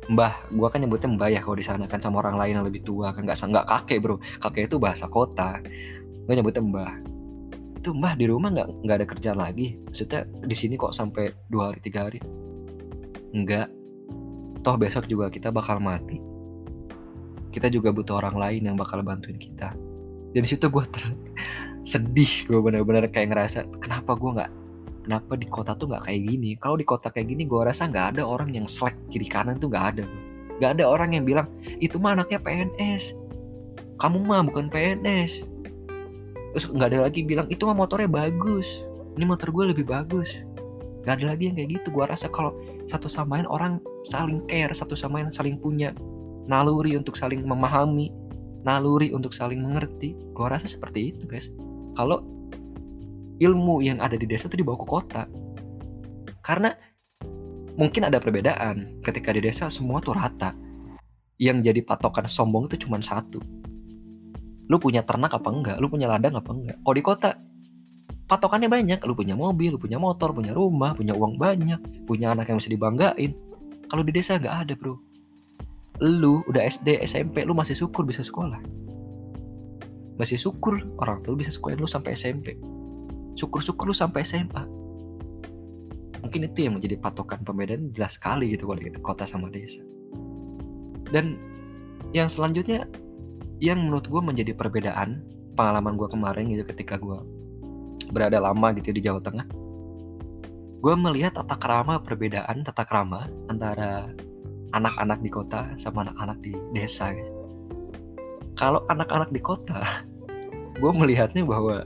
Mbah 0.08 0.48
gue 0.48 0.68
kan 0.72 0.80
nyebutnya 0.80 1.12
mbah 1.12 1.28
ya 1.28 1.44
kalau 1.44 1.60
di 1.60 1.66
sana 1.68 1.84
kan 1.92 2.00
sama 2.00 2.24
orang 2.24 2.40
lain 2.40 2.64
yang 2.64 2.66
lebih 2.66 2.88
tua 2.88 3.12
kan 3.12 3.28
nggak 3.28 3.36
nggak 3.36 3.68
kakek 3.68 4.00
bro. 4.00 4.16
Kakek 4.40 4.72
itu 4.72 4.80
bahasa 4.80 5.12
kota. 5.12 5.60
Gue 6.24 6.34
nyebutnya 6.40 6.64
mbah. 6.64 6.96
Itu 7.76 7.92
mbah 7.92 8.16
di 8.16 8.32
rumah 8.32 8.56
nggak 8.56 8.88
nggak 8.88 8.98
ada 9.04 9.08
kerjaan 9.12 9.40
lagi? 9.44 9.76
Maksudnya 9.84 10.24
di 10.48 10.56
sini 10.56 10.80
kok 10.80 10.96
sampai 10.96 11.28
dua 11.52 11.76
hari 11.76 11.84
tiga 11.84 12.08
hari? 12.08 12.24
Enggak 13.36 13.68
toh 14.64 14.80
besok 14.80 15.12
juga 15.12 15.28
kita 15.28 15.52
bakal 15.52 15.84
mati 15.84 16.31
kita 17.52 17.68
juga 17.68 17.92
butuh 17.92 18.24
orang 18.24 18.36
lain 18.40 18.62
yang 18.72 18.76
bakal 18.80 19.04
bantuin 19.04 19.38
kita. 19.38 19.76
Dan 20.32 20.44
situ 20.48 20.72
gue 20.72 20.84
ter 20.88 21.04
sedih 21.82 22.48
gue 22.48 22.60
bener-bener 22.62 23.10
kayak 23.10 23.34
ngerasa 23.34 23.66
kenapa 23.82 24.14
gue 24.14 24.32
nggak 24.38 24.52
kenapa 25.04 25.34
di 25.34 25.48
kota 25.50 25.76
tuh 25.76 25.92
nggak 25.92 26.08
kayak 26.08 26.22
gini? 26.24 26.50
Kalau 26.56 26.80
di 26.80 26.86
kota 26.88 27.12
kayak 27.12 27.28
gini 27.28 27.44
gue 27.44 27.62
rasa 27.62 27.92
nggak 27.92 28.16
ada 28.16 28.24
orang 28.24 28.56
yang 28.56 28.64
slack 28.64 28.96
kiri 29.12 29.28
kanan 29.28 29.60
tuh 29.60 29.68
nggak 29.68 29.86
ada 29.98 30.06
nggak 30.62 30.78
ada 30.78 30.86
orang 30.86 31.18
yang 31.18 31.26
bilang 31.26 31.50
itu 31.82 31.98
mah 31.98 32.14
anaknya 32.14 32.38
PNS 32.38 33.18
kamu 33.98 34.22
mah 34.22 34.46
bukan 34.46 34.70
PNS 34.70 35.42
terus 36.54 36.70
nggak 36.70 36.90
ada 36.94 37.00
lagi 37.10 37.26
bilang 37.26 37.50
itu 37.50 37.64
mah 37.64 37.74
motornya 37.74 38.12
bagus. 38.12 38.86
Ini 39.16 39.24
motor 39.24 39.56
gue 39.56 39.72
lebih 39.72 39.88
bagus. 39.88 40.44
Nggak 41.08 41.16
ada 41.18 41.26
lagi 41.34 41.44
yang 41.48 41.56
kayak 41.56 41.70
gitu. 41.80 41.88
Gue 41.96 42.06
rasa 42.06 42.28
kalau 42.28 42.54
satu 42.86 43.08
sama 43.08 43.40
lain 43.40 43.48
orang 43.48 43.74
saling 44.04 44.44
care 44.46 44.76
satu 44.76 44.94
sama 44.94 45.24
lain 45.24 45.32
saling 45.32 45.56
punya 45.58 45.96
naluri 46.50 46.98
untuk 46.98 47.18
saling 47.18 47.44
memahami. 47.46 48.10
Naluri 48.62 49.10
untuk 49.14 49.34
saling 49.34 49.62
mengerti. 49.62 50.14
Gue 50.34 50.48
rasa 50.48 50.70
seperti 50.70 51.14
itu 51.14 51.26
guys. 51.26 51.50
Kalau 51.98 52.22
ilmu 53.42 53.82
yang 53.82 53.98
ada 53.98 54.14
di 54.14 54.30
desa 54.30 54.46
itu 54.46 54.62
dibawa 54.62 54.78
ke 54.78 54.88
kota. 54.88 55.24
Karena 56.46 56.70
mungkin 57.78 58.06
ada 58.06 58.22
perbedaan. 58.22 59.02
Ketika 59.02 59.34
di 59.34 59.42
desa 59.42 59.68
semua 59.74 59.98
tuh 60.02 60.14
rata. 60.14 60.54
Yang 61.42 61.74
jadi 61.74 61.82
patokan 61.82 62.30
sombong 62.30 62.70
itu 62.70 62.86
cuma 62.86 63.02
satu. 63.02 63.42
Lu 64.70 64.78
punya 64.78 65.02
ternak 65.02 65.34
apa 65.34 65.50
enggak? 65.50 65.78
Lu 65.82 65.90
punya 65.90 66.06
ladang 66.06 66.38
apa 66.38 66.54
enggak? 66.54 66.78
Kalau 66.86 66.96
di 66.96 67.04
kota 67.04 67.30
patokannya 68.30 68.70
banyak. 68.70 69.02
Lu 69.10 69.18
punya 69.18 69.34
mobil 69.34 69.74
lu 69.74 69.82
punya 69.82 69.98
motor 69.98 70.38
punya 70.38 70.54
rumah 70.54 70.94
punya 70.94 71.18
uang 71.18 71.42
banyak 71.42 72.06
punya 72.06 72.38
anak 72.38 72.54
yang 72.54 72.62
bisa 72.62 72.70
dibanggain. 72.70 73.34
Kalau 73.90 74.06
di 74.06 74.14
desa 74.14 74.38
nggak 74.38 74.56
ada 74.70 74.74
bro 74.78 75.11
lu 76.02 76.42
udah 76.50 76.66
SD 76.66 76.98
SMP 77.06 77.46
lu 77.46 77.54
masih 77.54 77.78
syukur 77.78 78.04
bisa 78.04 78.26
sekolah. 78.26 78.58
Masih 80.18 80.38
syukur 80.38 80.82
orang 81.02 81.22
tua 81.22 81.38
bisa 81.38 81.54
sekolah 81.54 81.78
lu 81.78 81.90
sampai 81.90 82.18
SMP 82.18 82.58
syukur-syukur 83.36 83.90
lu 83.90 83.96
sampai 83.96 84.22
SMA 84.28 84.64
mungkin 86.22 86.46
itu 86.46 86.70
yang 86.70 86.78
menjadi 86.78 87.02
patokan 87.02 87.42
pembedaan 87.42 87.90
jelas 87.90 88.22
sekali 88.22 88.54
gitu 88.54 88.70
kalau 88.70 88.78
gitu 88.78 89.02
kota 89.02 89.26
sama 89.26 89.50
desa. 89.50 89.82
Dan 91.10 91.42
yang 92.14 92.30
selanjutnya 92.30 92.86
yang 93.58 93.82
menurut 93.82 94.06
gue 94.06 94.22
menjadi 94.22 94.54
perbedaan 94.54 95.26
pengalaman 95.58 95.98
gue 95.98 96.08
kemarin 96.08 96.46
gitu 96.54 96.64
ketika 96.70 97.02
gue 97.02 97.18
berada 98.14 98.38
lama 98.38 98.70
gitu 98.78 98.94
di 98.94 99.02
Jawa 99.02 99.18
Tengah 99.18 99.50
gue 100.82 100.94
melihat 100.98 101.38
tata 101.42 101.58
krama 101.58 102.02
perbedaan 102.02 102.66
tata 102.66 102.86
krama 102.86 103.30
antara 103.50 104.14
anak-anak 104.72 105.20
di 105.20 105.30
kota 105.32 105.72
sama 105.76 106.08
anak-anak 106.08 106.38
di 106.44 106.56
desa 106.72 107.12
gitu. 107.16 107.32
kalau 108.56 108.84
anak-anak 108.88 109.30
di 109.30 109.42
kota 109.44 109.80
gue 110.82 110.92
melihatnya 110.92 111.46
bahwa 111.46 111.86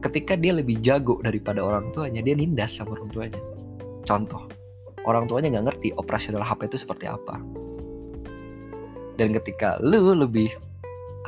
ketika 0.00 0.32
dia 0.36 0.56
lebih 0.56 0.80
jago 0.80 1.20
daripada 1.20 1.60
orang 1.60 1.92
tuanya 1.92 2.24
dia 2.24 2.32
nindas 2.32 2.72
sama 2.72 2.96
orang 2.96 3.08
tuanya. 3.12 3.40
Contoh 4.08 4.48
orang 5.04 5.28
tuanya 5.28 5.52
nggak 5.52 5.66
ngerti 5.72 5.88
operasional 5.96 6.44
HP 6.44 6.72
itu 6.72 6.78
seperti 6.80 7.06
apa. 7.08 7.36
Dan 9.20 9.36
ketika 9.36 9.76
lu 9.84 10.16
lebih 10.16 10.48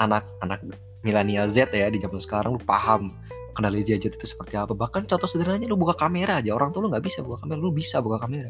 anak-anak 0.01 0.65
milenial 1.05 1.45
Z 1.53 1.69
ya 1.77 1.93
di 1.93 2.01
zaman 2.01 2.17
sekarang 2.17 2.57
lu 2.57 2.63
paham 2.65 3.13
kendali 3.53 3.85
gadget 3.85 4.17
itu 4.17 4.25
seperti 4.25 4.57
apa. 4.57 4.73
Bahkan 4.73 5.05
contoh 5.05 5.29
sederhananya 5.29 5.69
lu 5.69 5.77
buka 5.77 5.93
kamera 5.93 6.41
aja 6.41 6.57
orang 6.57 6.73
tua 6.73 6.89
lu 6.89 6.89
nggak 6.89 7.05
bisa 7.05 7.21
buka 7.21 7.45
kamera 7.45 7.59
lu 7.61 7.73
bisa 7.77 8.01
buka 8.01 8.25
kamera 8.25 8.49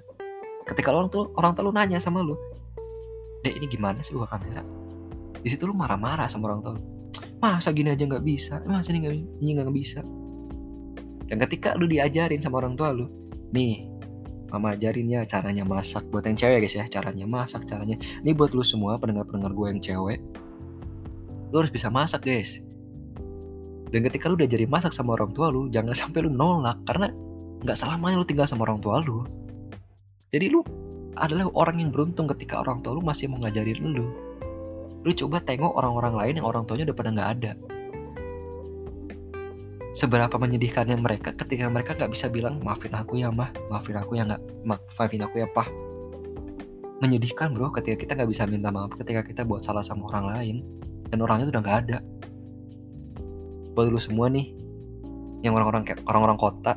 ketika 0.67 0.95
orang 0.95 1.11
tua 1.11 1.31
orang 1.39 1.53
tua 1.55 1.65
lu 1.69 1.73
nanya 1.75 1.99
sama 1.99 2.23
lu 2.23 2.39
deh 3.43 3.53
ini 3.59 3.67
gimana 3.67 3.99
sih 4.01 4.15
buka 4.15 4.39
kamera? 4.39 4.63
Di 5.43 5.51
situ 5.51 5.67
lu 5.67 5.75
marah-marah 5.75 6.31
sama 6.31 6.51
orang 6.51 6.63
tua 6.63 6.75
masa 7.43 7.75
gini 7.75 7.91
aja 7.91 8.07
nggak 8.07 8.23
bisa? 8.23 8.63
Masa 8.63 8.95
ini 8.95 8.99
nggak 9.03 9.15
ini 9.43 9.51
nggak 9.59 9.75
bisa? 9.75 10.01
Dan 11.27 11.43
ketika 11.43 11.75
lu 11.75 11.91
diajarin 11.91 12.39
sama 12.39 12.63
orang 12.63 12.79
tua 12.79 12.95
lu 12.95 13.11
nih 13.51 13.91
mama 14.55 14.77
ajarin 14.77 15.09
ya 15.09 15.25
caranya 15.27 15.65
masak 15.67 16.07
buat 16.15 16.23
yang 16.23 16.39
cewek 16.39 16.63
guys 16.63 16.79
ya. 16.79 16.87
Caranya 16.87 17.27
masak 17.27 17.67
caranya 17.67 17.99
ini 18.23 18.31
buat 18.31 18.55
lu 18.55 18.63
semua 18.63 18.95
pendengar 19.03 19.27
pendengar 19.27 19.51
gue 19.59 19.67
yang 19.75 19.81
cewek. 19.83 20.23
Lu 21.51 21.57
harus 21.59 21.75
bisa 21.75 21.91
masak 21.91 22.23
guys. 22.23 22.63
Dan 23.91 24.07
ketika 24.07 24.31
lu 24.31 24.39
diajarin 24.39 24.71
masak 24.71 24.95
sama 24.95 25.19
orang 25.19 25.35
tua 25.35 25.51
lu 25.51 25.67
jangan 25.67 25.93
sampai 25.99 26.23
lu 26.23 26.31
nolak 26.31 26.79
karena 26.87 27.11
nggak 27.67 27.75
selamanya 27.75 28.23
lu 28.23 28.27
tinggal 28.27 28.47
sama 28.47 28.63
orang 28.71 28.79
tua 28.79 29.03
lu 29.03 29.27
jadi 30.33 30.49
lu 30.49 30.65
adalah 31.13 31.45
orang 31.53 31.85
yang 31.85 31.91
beruntung 31.93 32.25
ketika 32.33 32.65
orang 32.65 32.81
tua 32.81 32.97
lu 32.97 33.05
masih 33.05 33.29
mau 33.29 33.37
ngajarin 33.45 33.85
lu. 33.93 34.09
Lu 35.05 35.11
coba 35.13 35.45
tengok 35.45 35.77
orang-orang 35.77 36.15
lain 36.17 36.35
yang 36.41 36.49
orang 36.49 36.65
tuanya 36.65 36.89
udah 36.89 36.97
pada 36.97 37.11
nggak 37.13 37.31
ada. 37.37 37.53
Seberapa 39.93 40.33
menyedihkannya 40.41 40.97
mereka 40.97 41.37
ketika 41.37 41.69
mereka 41.69 41.93
nggak 41.93 42.17
bisa 42.17 42.33
bilang 42.33 42.65
maafin 42.65 42.97
aku 42.97 43.21
ya 43.21 43.29
mah. 43.29 43.53
Maafin 43.69 44.01
aku 44.01 44.17
ya 44.17 44.25
nggak. 44.25 44.41
Maafin 44.65 45.21
aku 45.21 45.37
ya 45.45 45.47
pah. 45.53 45.69
Menyedihkan 47.05 47.53
bro 47.53 47.69
ketika 47.77 48.01
kita 48.01 48.13
nggak 48.17 48.31
bisa 48.33 48.49
minta 48.49 48.73
maaf 48.73 48.97
ketika 48.97 49.21
kita 49.21 49.45
buat 49.45 49.61
salah 49.61 49.85
sama 49.85 50.09
orang 50.09 50.33
lain 50.33 50.57
dan 51.13 51.21
orangnya 51.21 51.53
tuh 51.53 51.61
udah 51.61 51.65
nggak 51.69 51.79
ada. 51.85 51.99
Buat 53.77 53.93
lu 53.93 54.01
semua 54.01 54.33
nih 54.33 54.49
yang 55.45 55.53
orang-orang 55.61 55.85
kayak 55.85 56.01
orang-orang 56.09 56.41
kota 56.41 56.73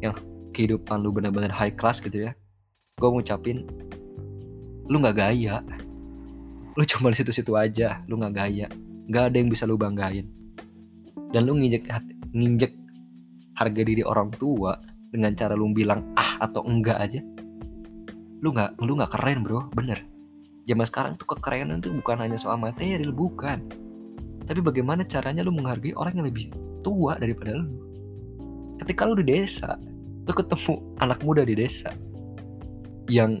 yang 0.00 0.16
kehidupan 0.56 1.04
lu 1.04 1.12
bener-bener 1.12 1.52
high 1.52 1.74
class 1.74 2.00
gitu 2.00 2.30
ya 2.30 2.32
gue 2.94 3.10
ngucapin 3.10 3.58
lu 4.86 4.96
nggak 5.02 5.16
gaya. 5.16 5.64
Lu 6.78 6.82
cuma 6.86 7.10
di 7.10 7.16
situ-situ 7.18 7.56
aja 7.58 8.04
lu 8.06 8.20
nggak 8.20 8.34
gaya. 8.34 8.66
Nggak 9.10 9.24
ada 9.32 9.36
yang 9.36 9.50
bisa 9.50 9.64
lu 9.66 9.74
banggain. 9.74 10.28
Dan 11.34 11.48
lu 11.48 11.58
nginjek 11.58 11.90
nginjek 12.30 12.72
harga 13.58 13.82
diri 13.82 14.06
orang 14.06 14.30
tua 14.34 14.78
dengan 15.10 15.34
cara 15.34 15.58
lu 15.58 15.72
bilang 15.74 16.14
ah 16.14 16.38
atau 16.38 16.62
enggak 16.62 16.98
aja. 17.00 17.20
Lu 18.44 18.54
nggak 18.54 18.78
lu 18.84 18.92
nggak 18.94 19.10
keren 19.10 19.42
bro. 19.42 19.66
Bener. 19.74 20.04
Zaman 20.64 20.86
sekarang 20.86 21.12
tuh 21.18 21.28
kekerenan 21.34 21.82
tuh 21.82 21.92
bukan 21.98 22.22
hanya 22.22 22.38
soal 22.38 22.60
material 22.60 23.10
bukan. 23.10 23.64
Tapi 24.44 24.60
bagaimana 24.60 25.02
caranya 25.02 25.42
lu 25.42 25.50
menghargai 25.50 25.96
orang 25.96 26.20
yang 26.20 26.26
lebih 26.28 26.52
tua 26.84 27.16
daripada 27.18 27.56
lu? 27.56 27.68
Ketika 28.78 29.08
lu 29.08 29.18
di 29.18 29.26
desa 29.26 29.80
lu 30.24 30.32
ketemu 30.32 30.74
anak 31.00 31.20
muda 31.20 31.44
di 31.44 31.52
desa 31.52 31.92
yang 33.08 33.40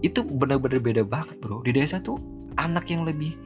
itu 0.00 0.20
benar-benar 0.24 0.80
beda 0.80 1.02
banget 1.04 1.36
bro. 1.40 1.60
Di 1.64 1.72
desa 1.72 2.00
tuh 2.00 2.20
anak 2.56 2.88
yang 2.88 3.04
lebih 3.04 3.36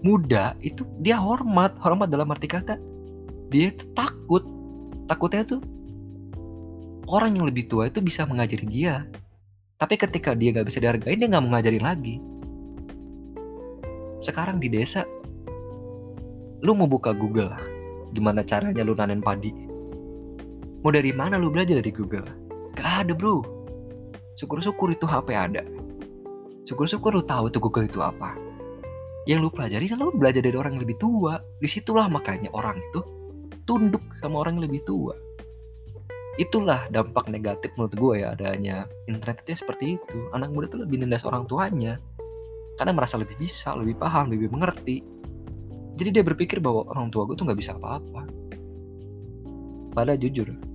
muda 0.00 0.56
itu 0.64 0.86
dia 1.04 1.20
hormat 1.20 1.76
hormat 1.76 2.08
dalam 2.08 2.32
arti 2.32 2.48
kata 2.48 2.80
dia 3.52 3.68
itu 3.68 3.84
takut 3.92 4.40
takutnya 5.04 5.44
tuh 5.44 5.60
orang 7.10 7.36
yang 7.36 7.44
lebih 7.44 7.68
tua 7.68 7.90
itu 7.90 8.00
bisa 8.00 8.24
mengajari 8.24 8.64
dia. 8.64 9.04
Tapi 9.80 9.96
ketika 9.96 10.36
dia 10.36 10.52
nggak 10.52 10.68
bisa 10.68 10.78
dihargai 10.78 11.16
dia 11.16 11.28
nggak 11.28 11.44
mengajarin 11.44 11.84
lagi. 11.84 12.16
Sekarang 14.20 14.60
di 14.60 14.68
desa 14.68 15.04
lu 16.60 16.76
mau 16.76 16.86
buka 16.86 17.16
Google 17.16 17.56
gimana 18.12 18.44
caranya 18.44 18.84
lu 18.84 18.94
nanen 18.94 19.24
padi. 19.24 19.52
Mau 20.80 20.92
dari 20.92 21.12
mana 21.12 21.36
lu 21.36 21.52
belajar 21.52 21.76
dari 21.76 21.92
Google? 21.92 22.24
Gak 22.72 23.04
ada 23.04 23.12
bro 23.12 23.59
syukur-syukur 24.38 24.94
itu 24.94 25.06
HP 25.06 25.34
ada. 25.34 25.62
Syukur-syukur 26.68 27.18
lu 27.18 27.24
tahu 27.26 27.50
itu 27.50 27.58
Google 27.58 27.90
itu 27.90 27.98
apa. 27.98 28.38
Yang 29.26 29.38
lu 29.42 29.48
pelajari 29.50 29.86
kan 29.90 29.98
lu 29.98 30.14
belajar 30.14 30.38
dari 30.38 30.54
orang 30.54 30.78
yang 30.78 30.82
lebih 30.86 30.96
tua. 31.02 31.42
Di 31.58 31.66
situlah 31.66 32.06
makanya 32.06 32.52
orang 32.54 32.78
itu 32.78 33.00
tunduk 33.66 34.02
sama 34.22 34.46
orang 34.46 34.58
yang 34.58 34.70
lebih 34.70 34.82
tua. 34.86 35.14
Itulah 36.38 36.88
dampak 36.88 37.26
negatif 37.28 37.74
menurut 37.74 37.94
gue 37.98 38.14
ya 38.22 38.32
adanya 38.32 38.86
internet 39.10 39.44
itu 39.44 39.60
seperti 39.60 39.98
itu. 39.98 40.18
Anak 40.32 40.54
muda 40.54 40.70
tuh 40.70 40.86
lebih 40.86 41.02
nindas 41.02 41.26
orang 41.26 41.44
tuanya. 41.50 41.98
Karena 42.78 42.96
merasa 42.96 43.20
lebih 43.20 43.36
bisa 43.36 43.74
lebih 43.76 43.98
paham 43.98 44.30
lebih 44.30 44.48
mengerti. 44.48 45.04
Jadi 46.00 46.08
dia 46.16 46.24
berpikir 46.24 46.62
bahwa 46.64 46.88
orang 46.88 47.12
tua 47.12 47.28
gue 47.28 47.36
tuh 47.36 47.44
nggak 47.44 47.60
bisa 47.60 47.76
apa-apa. 47.76 48.24
Pada 49.90 50.14
jujur 50.14 50.69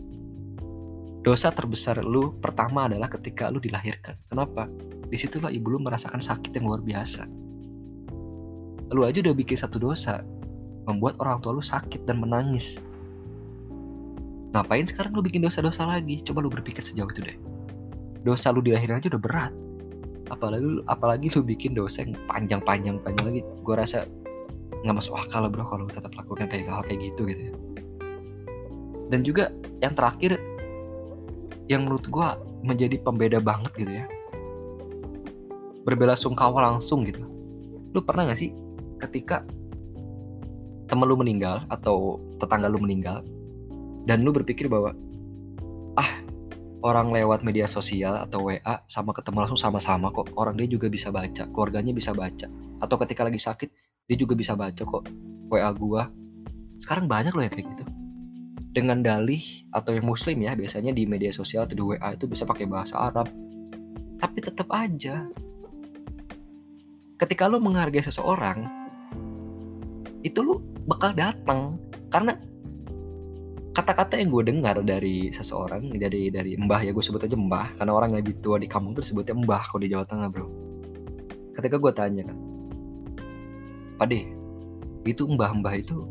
dosa 1.26 1.50
terbesar 1.50 2.06
lu 2.06 2.38
pertama 2.38 2.86
adalah 2.86 3.10
ketika 3.10 3.50
lu 3.50 3.58
dilahirkan. 3.58 4.14
Kenapa? 4.30 4.70
Di 5.10 5.18
situlah 5.18 5.50
ibu 5.50 5.74
lu 5.74 5.82
merasakan 5.82 6.22
sakit 6.22 6.54
yang 6.54 6.70
luar 6.70 6.86
biasa. 6.86 7.26
Lu 8.94 9.02
aja 9.02 9.26
udah 9.26 9.34
bikin 9.34 9.58
satu 9.58 9.82
dosa 9.82 10.22
membuat 10.86 11.18
orang 11.18 11.42
tua 11.42 11.58
lu 11.58 11.66
sakit 11.66 12.06
dan 12.06 12.22
menangis. 12.22 12.78
Ngapain 14.54 14.86
sekarang 14.86 15.18
lu 15.18 15.26
bikin 15.26 15.42
dosa-dosa 15.42 15.90
lagi? 15.90 16.22
Coba 16.22 16.46
lu 16.46 16.54
berpikir 16.54 16.86
sejauh 16.86 17.10
itu 17.10 17.26
deh. 17.26 17.38
Dosa 18.22 18.54
lu 18.54 18.62
dilahirin 18.62 19.02
aja 19.02 19.10
udah 19.10 19.22
berat. 19.22 19.54
Apalagi 20.30 20.86
apalagi 20.86 21.34
lu 21.34 21.42
bikin 21.42 21.74
dosa 21.74 22.06
yang 22.06 22.14
panjang-panjang 22.30 23.02
panjang 23.02 23.26
lagi. 23.34 23.42
Gue 23.66 23.74
rasa 23.74 24.06
nggak 24.86 24.96
masuk 25.02 25.18
akal 25.18 25.42
lah 25.42 25.50
bro 25.50 25.66
kalau 25.66 25.90
tetap 25.90 26.14
lakukan 26.14 26.46
kayak 26.46 26.70
hal 26.70 26.86
kayak 26.86 27.02
gitu 27.02 27.26
gitu 27.26 27.42
ya. 27.50 27.54
Dan 29.10 29.26
juga 29.26 29.50
yang 29.82 29.98
terakhir 29.98 30.38
yang 31.66 31.86
menurut 31.86 32.06
gue 32.06 32.28
menjadi 32.66 33.02
pembeda 33.02 33.40
banget 33.42 33.72
gitu 33.78 33.92
ya. 33.92 34.06
Berbela 35.86 36.18
sungkawa 36.18 36.74
langsung 36.74 37.06
gitu. 37.06 37.26
Lu 37.94 38.02
pernah 38.02 38.30
gak 38.30 38.40
sih 38.42 38.54
ketika 39.02 39.46
temen 40.86 41.06
lu 41.10 41.18
meninggal 41.18 41.66
atau 41.70 42.22
tetangga 42.38 42.70
lu 42.70 42.78
meninggal 42.78 43.26
dan 44.06 44.22
lu 44.22 44.30
berpikir 44.30 44.70
bahwa 44.70 44.94
orang 46.86 47.10
lewat 47.10 47.42
media 47.42 47.66
sosial 47.66 48.14
atau 48.22 48.46
WA 48.46 48.86
sama 48.86 49.10
ketemu 49.10 49.42
langsung 49.42 49.58
sama-sama 49.58 50.14
kok. 50.14 50.30
Orang 50.38 50.54
dia 50.54 50.70
juga 50.70 50.86
bisa 50.86 51.10
baca 51.10 51.50
keluarganya 51.50 51.90
bisa 51.98 52.14
baca. 52.14 52.46
Atau 52.78 53.02
ketika 53.02 53.26
lagi 53.26 53.42
sakit 53.42 53.70
dia 54.06 54.18
juga 54.18 54.38
bisa 54.38 54.54
baca 54.54 54.86
kok 54.86 55.04
WA 55.50 55.74
gua. 55.74 56.14
Sekarang 56.78 57.10
banyak 57.10 57.34
loh 57.34 57.42
yang 57.42 57.54
kayak 57.58 57.68
gitu 57.74 57.95
dengan 58.76 59.00
dalih 59.00 59.40
atau 59.72 59.96
yang 59.96 60.04
muslim 60.04 60.36
ya 60.44 60.52
biasanya 60.52 60.92
di 60.92 61.08
media 61.08 61.32
sosial 61.32 61.64
atau 61.64 61.80
di 61.80 61.84
WA 61.96 62.12
itu 62.12 62.28
bisa 62.28 62.44
pakai 62.44 62.68
bahasa 62.68 63.00
Arab. 63.00 63.32
Tapi 64.20 64.38
tetap 64.44 64.68
aja 64.76 65.24
ketika 67.16 67.48
lu 67.48 67.64
menghargai 67.64 68.04
seseorang 68.04 68.68
itu 70.20 70.44
lu 70.44 70.60
bakal 70.84 71.16
datang 71.16 71.80
karena 72.12 72.36
kata-kata 73.72 74.20
yang 74.20 74.28
gue 74.36 74.44
dengar 74.52 74.76
dari 74.84 75.32
seseorang 75.32 75.96
dari 75.96 76.28
dari 76.28 76.60
mbah 76.60 76.84
ya 76.84 76.92
gue 76.92 77.04
sebut 77.04 77.24
aja 77.24 77.40
mbah 77.40 77.80
karena 77.80 77.92
orang 77.96 78.12
yang 78.12 78.20
lebih 78.28 78.44
tua 78.44 78.60
di 78.60 78.68
kampung 78.68 78.92
tuh 78.92 79.04
sebutnya 79.08 79.40
mbah 79.40 79.64
kalau 79.64 79.80
di 79.80 79.88
Jawa 79.88 80.04
Tengah 80.04 80.28
bro. 80.28 80.48
Ketika 81.56 81.80
gue 81.80 81.92
tanya 81.96 82.24
kan 82.28 82.38
pade 83.96 84.28
itu 85.08 85.24
mbah-mbah 85.24 85.76
itu 85.80 86.04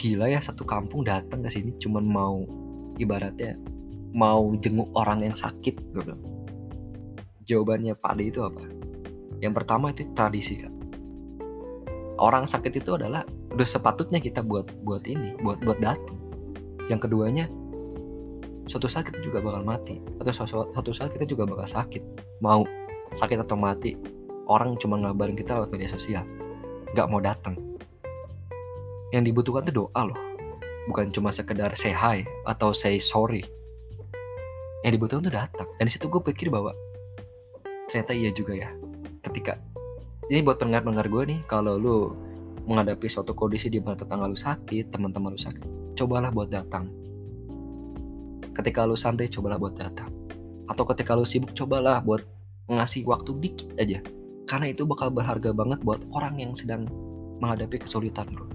gila 0.00 0.32
ya 0.32 0.40
satu 0.40 0.64
kampung 0.64 1.04
datang 1.04 1.44
ke 1.44 1.52
sini 1.52 1.76
cuman 1.76 2.00
mau 2.00 2.48
ibaratnya 2.96 3.60
mau 4.16 4.56
jenguk 4.56 4.88
orang 4.96 5.28
yang 5.28 5.36
sakit 5.36 5.92
gue 5.92 6.00
bilang. 6.00 6.24
Jawabannya 7.44 7.92
pade 8.00 8.32
itu 8.32 8.40
apa? 8.40 8.64
Yang 9.44 9.52
pertama 9.60 9.92
itu 9.92 10.08
tradisi 10.16 10.56
kan 10.56 10.72
orang 12.20 12.44
sakit 12.44 12.80
itu 12.80 12.96
adalah 12.96 13.24
udah 13.52 13.68
sepatutnya 13.68 14.20
kita 14.20 14.44
buat 14.44 14.68
buat 14.84 15.04
ini 15.04 15.36
buat 15.44 15.60
buat 15.60 15.80
datang. 15.84 16.16
Yang 16.88 17.08
keduanya 17.08 17.44
suatu 18.68 18.88
saat 18.88 19.12
kita 19.12 19.20
juga 19.20 19.44
bakal 19.44 19.68
mati 19.68 20.00
atau 20.16 20.32
suatu 20.32 20.92
saat 20.96 21.12
kita 21.12 21.28
juga 21.28 21.44
bakal 21.44 21.68
sakit. 21.68 22.02
Mau 22.40 22.64
sakit 23.12 23.44
atau 23.44 23.56
mati 23.60 23.96
orang 24.48 24.80
cuma 24.80 24.96
ngabarin 24.96 25.36
kita 25.36 25.60
lewat 25.60 25.72
media 25.76 25.92
sosial. 25.92 26.24
Nggak 26.96 27.08
mau 27.12 27.20
datang 27.20 27.69
yang 29.10 29.22
dibutuhkan 29.26 29.66
tuh 29.68 29.86
doa 29.86 30.02
loh 30.10 30.18
bukan 30.88 31.12
cuma 31.12 31.30
sekedar 31.30 31.74
say 31.76 31.94
hi 31.94 32.24
atau 32.46 32.74
say 32.74 32.98
sorry 32.98 33.44
yang 34.86 34.96
dibutuhkan 34.96 35.26
tuh 35.26 35.34
datang 35.34 35.68
dan 35.76 35.84
di 35.86 35.92
situ 35.92 36.06
gue 36.08 36.22
pikir 36.24 36.48
bahwa 36.48 36.72
ternyata 37.90 38.14
iya 38.16 38.30
juga 38.32 38.56
ya 38.56 38.70
ketika 39.26 39.60
ini 40.30 40.46
buat 40.46 40.62
pendengar-pendengar 40.62 41.10
gue 41.10 41.22
nih 41.36 41.40
kalau 41.50 41.74
lu 41.76 41.96
menghadapi 42.64 43.10
suatu 43.10 43.34
kondisi 43.34 43.66
di 43.66 43.82
mana 43.82 43.98
tetangga 43.98 44.30
lu 44.30 44.38
sakit 44.38 44.94
teman-teman 44.94 45.34
lu 45.34 45.40
sakit 45.40 45.80
cobalah 46.00 46.32
buat 46.32 46.48
datang. 46.48 46.88
Ketika 48.56 48.88
lu 48.88 48.96
santai, 48.96 49.28
cobalah 49.28 49.60
buat 49.60 49.76
datang. 49.76 50.08
Atau 50.64 50.88
ketika 50.88 51.12
lu 51.12 51.28
sibuk, 51.28 51.52
cobalah 51.52 52.00
buat 52.00 52.24
ngasih 52.72 53.04
waktu 53.04 53.36
dikit 53.36 53.68
aja. 53.76 54.00
Karena 54.48 54.72
itu 54.72 54.88
bakal 54.88 55.12
berharga 55.12 55.52
banget 55.52 55.84
buat 55.84 56.00
orang 56.16 56.40
yang 56.40 56.56
sedang 56.56 56.88
menghadapi 57.44 57.84
kesulitan, 57.84 58.32
bro. 58.32 58.48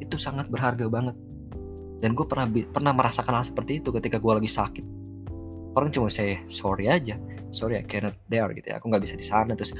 Itu 0.00 0.16
sangat 0.16 0.48
berharga 0.48 0.88
banget. 0.88 1.16
Dan 2.00 2.16
gue 2.16 2.24
pernah 2.24 2.48
pernah 2.48 2.92
merasakan 2.96 3.40
hal 3.40 3.44
seperti 3.44 3.84
itu 3.84 3.92
ketika 3.92 4.16
gue 4.16 4.32
lagi 4.32 4.50
sakit. 4.50 4.86
Orang 5.76 5.92
cuma 5.94 6.10
saya 6.10 6.42
sorry 6.50 6.90
aja, 6.90 7.14
sorry 7.54 7.78
I 7.78 7.84
cannot 7.86 8.16
there 8.26 8.50
gitu 8.56 8.72
ya. 8.72 8.80
Aku 8.80 8.90
nggak 8.90 9.04
bisa 9.04 9.14
di 9.14 9.22
sana 9.22 9.52
terus 9.52 9.76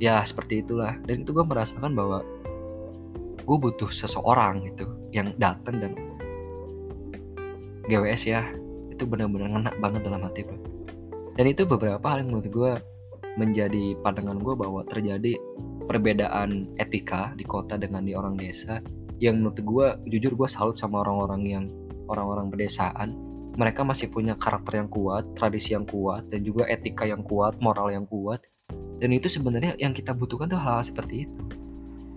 ya 0.00 0.18
seperti 0.24 0.64
itulah. 0.64 0.96
Dan 1.04 1.22
itu 1.22 1.30
gue 1.30 1.44
merasakan 1.44 1.92
bahwa 1.92 2.24
gue 3.48 3.56
butuh 3.56 3.88
seseorang 3.88 4.60
gitu 4.68 4.84
yang 5.08 5.32
datang 5.40 5.80
dan 5.80 5.92
GWS 7.88 8.22
ya 8.28 8.44
itu 8.92 9.08
benar-benar 9.08 9.48
ngena 9.48 9.72
banget 9.80 10.04
dalam 10.04 10.20
hati 10.20 10.44
bro 10.44 10.60
dan 11.32 11.48
itu 11.48 11.64
beberapa 11.64 12.04
hal 12.12 12.20
yang 12.20 12.36
menurut 12.36 12.48
gue 12.52 12.72
menjadi 13.40 13.96
pandangan 14.04 14.36
gue 14.36 14.52
bahwa 14.52 14.84
terjadi 14.84 15.40
perbedaan 15.88 16.76
etika 16.76 17.32
di 17.32 17.48
kota 17.48 17.80
dengan 17.80 18.04
di 18.04 18.12
orang 18.12 18.36
desa 18.36 18.84
yang 19.18 19.42
menurut 19.42 19.58
gue 19.58 19.86
jujur 20.18 20.34
gue 20.38 20.48
salut 20.50 20.78
sama 20.78 21.02
orang-orang 21.02 21.42
yang 21.46 21.64
orang-orang 22.06 22.50
pedesaan. 22.50 23.14
Mereka 23.58 23.82
masih 23.82 24.06
punya 24.06 24.38
karakter 24.38 24.78
yang 24.78 24.86
kuat 24.86 25.34
tradisi 25.34 25.74
yang 25.74 25.82
kuat 25.82 26.30
dan 26.30 26.46
juga 26.46 26.66
etika 26.70 27.02
yang 27.02 27.26
kuat 27.26 27.58
moral 27.58 27.90
yang 27.90 28.06
kuat. 28.06 28.46
Dan 28.98 29.14
itu 29.14 29.26
sebenarnya 29.26 29.74
yang 29.78 29.94
kita 29.94 30.14
butuhkan 30.14 30.46
tuh 30.46 30.58
hal, 30.58 30.78
-hal 30.78 30.86
seperti 30.86 31.26
itu. 31.26 31.42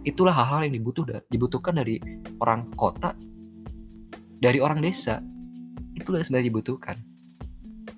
Itulah 0.01 0.33
hal-hal 0.33 0.65
yang 0.69 0.73
dibutuh 0.77 1.05
dibutuhkan 1.29 1.77
dari 1.77 2.01
orang 2.41 2.69
kota 2.73 3.13
dari 4.41 4.57
orang 4.57 4.81
desa. 4.81 5.21
Itu 5.93 6.13
yang 6.17 6.25
sebenarnya 6.25 6.49
dibutuhkan. 6.49 6.97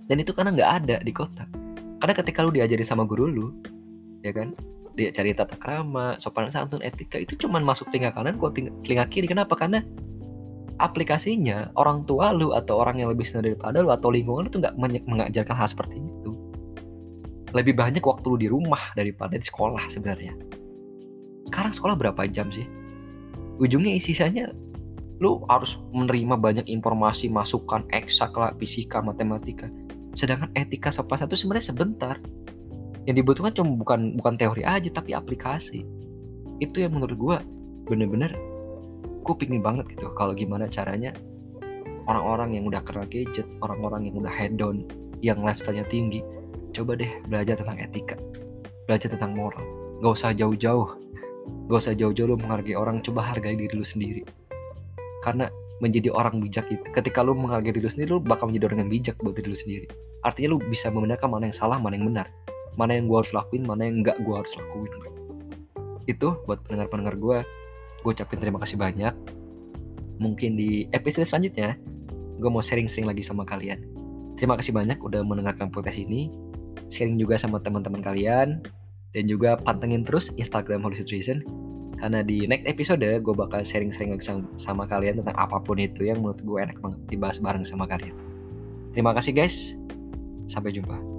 Dan 0.04 0.20
itu 0.20 0.36
karena 0.36 0.52
nggak 0.52 0.72
ada 0.84 0.96
di 1.00 1.12
kota. 1.16 1.48
Karena 2.04 2.14
ketika 2.16 2.44
lu 2.44 2.52
diajari 2.52 2.84
sama 2.84 3.08
guru 3.08 3.32
lu 3.32 3.48
ya 4.24 4.32
kan 4.32 4.56
dia 4.94 5.10
cari 5.10 5.34
tata 5.34 5.58
krama 5.58 6.18
sopan 6.22 6.54
santun 6.54 6.82
etika 6.86 7.18
itu 7.18 7.34
cuman 7.36 7.66
masuk 7.66 7.90
telinga 7.90 8.14
kanan 8.14 8.38
kok 8.38 8.54
telinga 8.86 9.06
kiri. 9.10 9.26
Kenapa? 9.26 9.58
Karena 9.58 9.82
aplikasinya 10.82 11.74
orang 11.78 12.06
tua 12.06 12.34
lu 12.34 12.54
atau 12.54 12.82
orang 12.82 13.02
yang 13.02 13.10
lebih 13.10 13.26
senior 13.26 13.54
daripada 13.54 13.82
lu 13.82 13.90
atau 13.94 14.10
lingkungan 14.10 14.46
lu 14.46 14.50
tuh 14.50 14.62
nggak 14.62 14.76
mengajarkan 15.10 15.56
hal 15.58 15.68
seperti 15.70 16.02
itu. 16.02 16.32
Lebih 17.54 17.78
banyak 17.78 18.02
waktu 18.02 18.26
lu 18.26 18.38
di 18.38 18.50
rumah 18.50 18.94
daripada 18.98 19.38
di 19.38 19.46
sekolah 19.46 19.86
sebenarnya. 19.90 20.34
Sekarang 21.46 21.74
sekolah 21.74 21.94
berapa 21.98 22.26
jam 22.30 22.50
sih? 22.50 22.66
Ujungnya 23.62 23.94
sisanya 24.02 24.50
lu 25.22 25.46
harus 25.46 25.78
menerima 25.94 26.36
banyak 26.42 26.66
informasi 26.66 27.30
masukan 27.30 27.86
eksak 27.94 28.34
lah 28.34 28.52
fisika 28.58 29.00
matematika. 29.06 29.70
Sedangkan 30.18 30.50
etika 30.58 30.90
sopan 30.90 31.22
satu 31.22 31.38
sebenarnya 31.38 31.70
sebentar 31.70 32.16
yang 33.04 33.16
dibutuhkan 33.20 33.52
cuma 33.52 33.76
bukan 33.76 34.16
bukan 34.16 34.34
teori 34.40 34.64
aja 34.64 34.90
tapi 34.92 35.12
aplikasi. 35.12 35.84
Itu 36.64 36.84
yang 36.84 36.96
menurut 36.96 37.18
gue 37.18 37.38
bener-bener 37.92 38.32
gue 39.24 39.36
pingin 39.36 39.60
banget 39.60 39.92
gitu. 39.92 40.12
Kalau 40.16 40.32
gimana 40.36 40.68
caranya 40.72 41.12
orang-orang 42.08 42.60
yang 42.60 42.66
udah 42.68 42.82
kenal 42.84 43.06
gadget 43.08 43.48
orang-orang 43.64 44.12
yang 44.12 44.16
udah 44.20 44.34
head 44.34 44.60
on 44.60 44.84
yang 45.24 45.40
lifestyle-nya 45.40 45.88
tinggi 45.88 46.20
coba 46.76 47.00
deh 47.00 47.12
belajar 47.30 47.56
tentang 47.56 47.80
etika 47.80 48.16
belajar 48.88 49.08
tentang 49.16 49.32
moral. 49.36 49.64
Gak 50.04 50.14
usah 50.20 50.32
jauh-jauh 50.36 51.00
gak 51.68 51.80
usah 51.80 51.96
jauh-jauh 51.96 52.28
lu 52.28 52.36
menghargai 52.40 52.76
orang 52.76 53.00
coba 53.00 53.32
hargai 53.32 53.56
diri 53.56 53.72
lu 53.72 53.86
sendiri. 53.86 54.24
Karena 55.24 55.48
menjadi 55.80 56.12
orang 56.12 56.40
bijak 56.40 56.68
itu 56.72 56.84
ketika 56.92 57.24
lu 57.24 57.36
menghargai 57.36 57.72
diri 57.72 57.84
lu 57.88 57.92
sendiri 57.92 58.10
lu 58.20 58.24
bakal 58.24 58.52
menjadi 58.52 58.72
orang 58.72 58.88
yang 58.88 58.92
bijak 58.92 59.16
buat 59.24 59.36
diri 59.36 59.48
lu 59.52 59.58
sendiri. 59.58 59.88
Artinya 60.24 60.56
lu 60.56 60.58
bisa 60.60 60.92
membenarkan 60.92 61.28
mana 61.32 61.48
yang 61.52 61.56
salah 61.56 61.80
mana 61.80 61.96
yang 61.96 62.08
benar 62.12 62.28
mana 62.80 62.98
yang 62.98 63.06
gua 63.06 63.22
harus 63.22 63.34
lakuin 63.36 63.64
mana 63.66 63.86
yang 63.86 64.02
enggak 64.02 64.18
gua 64.26 64.42
harus 64.42 64.54
lakuin 64.58 64.92
itu 66.08 66.36
buat 66.48 66.60
pendengar-pendengar 66.68 67.16
gua. 67.20 67.40
Gue 68.04 68.12
ucapin 68.12 68.40
terima 68.40 68.60
kasih 68.60 68.76
banyak. 68.76 69.16
Mungkin 70.20 70.60
di 70.60 70.88
episode 70.92 71.28
selanjutnya 71.28 71.80
gue 72.38 72.50
mau 72.52 72.60
sharing-sharing 72.60 73.08
lagi 73.08 73.24
sama 73.24 73.48
kalian. 73.48 73.80
Terima 74.36 74.60
kasih 74.60 74.76
banyak 74.76 75.00
udah 75.00 75.24
mendengarkan 75.24 75.72
podcast 75.72 76.04
ini. 76.04 76.28
Sharing 76.92 77.16
juga 77.16 77.40
sama 77.40 77.64
teman-teman 77.64 78.04
kalian. 78.04 78.60
Dan 79.14 79.30
juga 79.30 79.56
pantengin 79.62 80.04
terus 80.04 80.34
Instagram 80.36 80.84
Holy 80.84 81.00
Reason. 81.00 81.40
Karena 81.96 82.20
di 82.20 82.44
next 82.44 82.68
episode 82.68 83.06
gue 83.06 83.34
bakal 83.38 83.64
sharing-sharing 83.64 84.20
sama, 84.20 84.44
sama 84.60 84.84
kalian 84.84 85.24
tentang 85.24 85.38
apa 85.40 85.64
pun 85.64 85.80
itu 85.80 86.04
yang 86.04 86.20
menurut 86.20 86.44
gue 86.44 86.60
enak 86.60 86.78
banget 86.84 87.00
dibahas 87.08 87.40
bareng 87.40 87.64
sama 87.64 87.88
kalian. 87.88 88.18
Terima 88.92 89.16
kasih 89.16 89.32
guys. 89.32 89.80
Sampai 90.44 90.76
jumpa. 90.76 91.13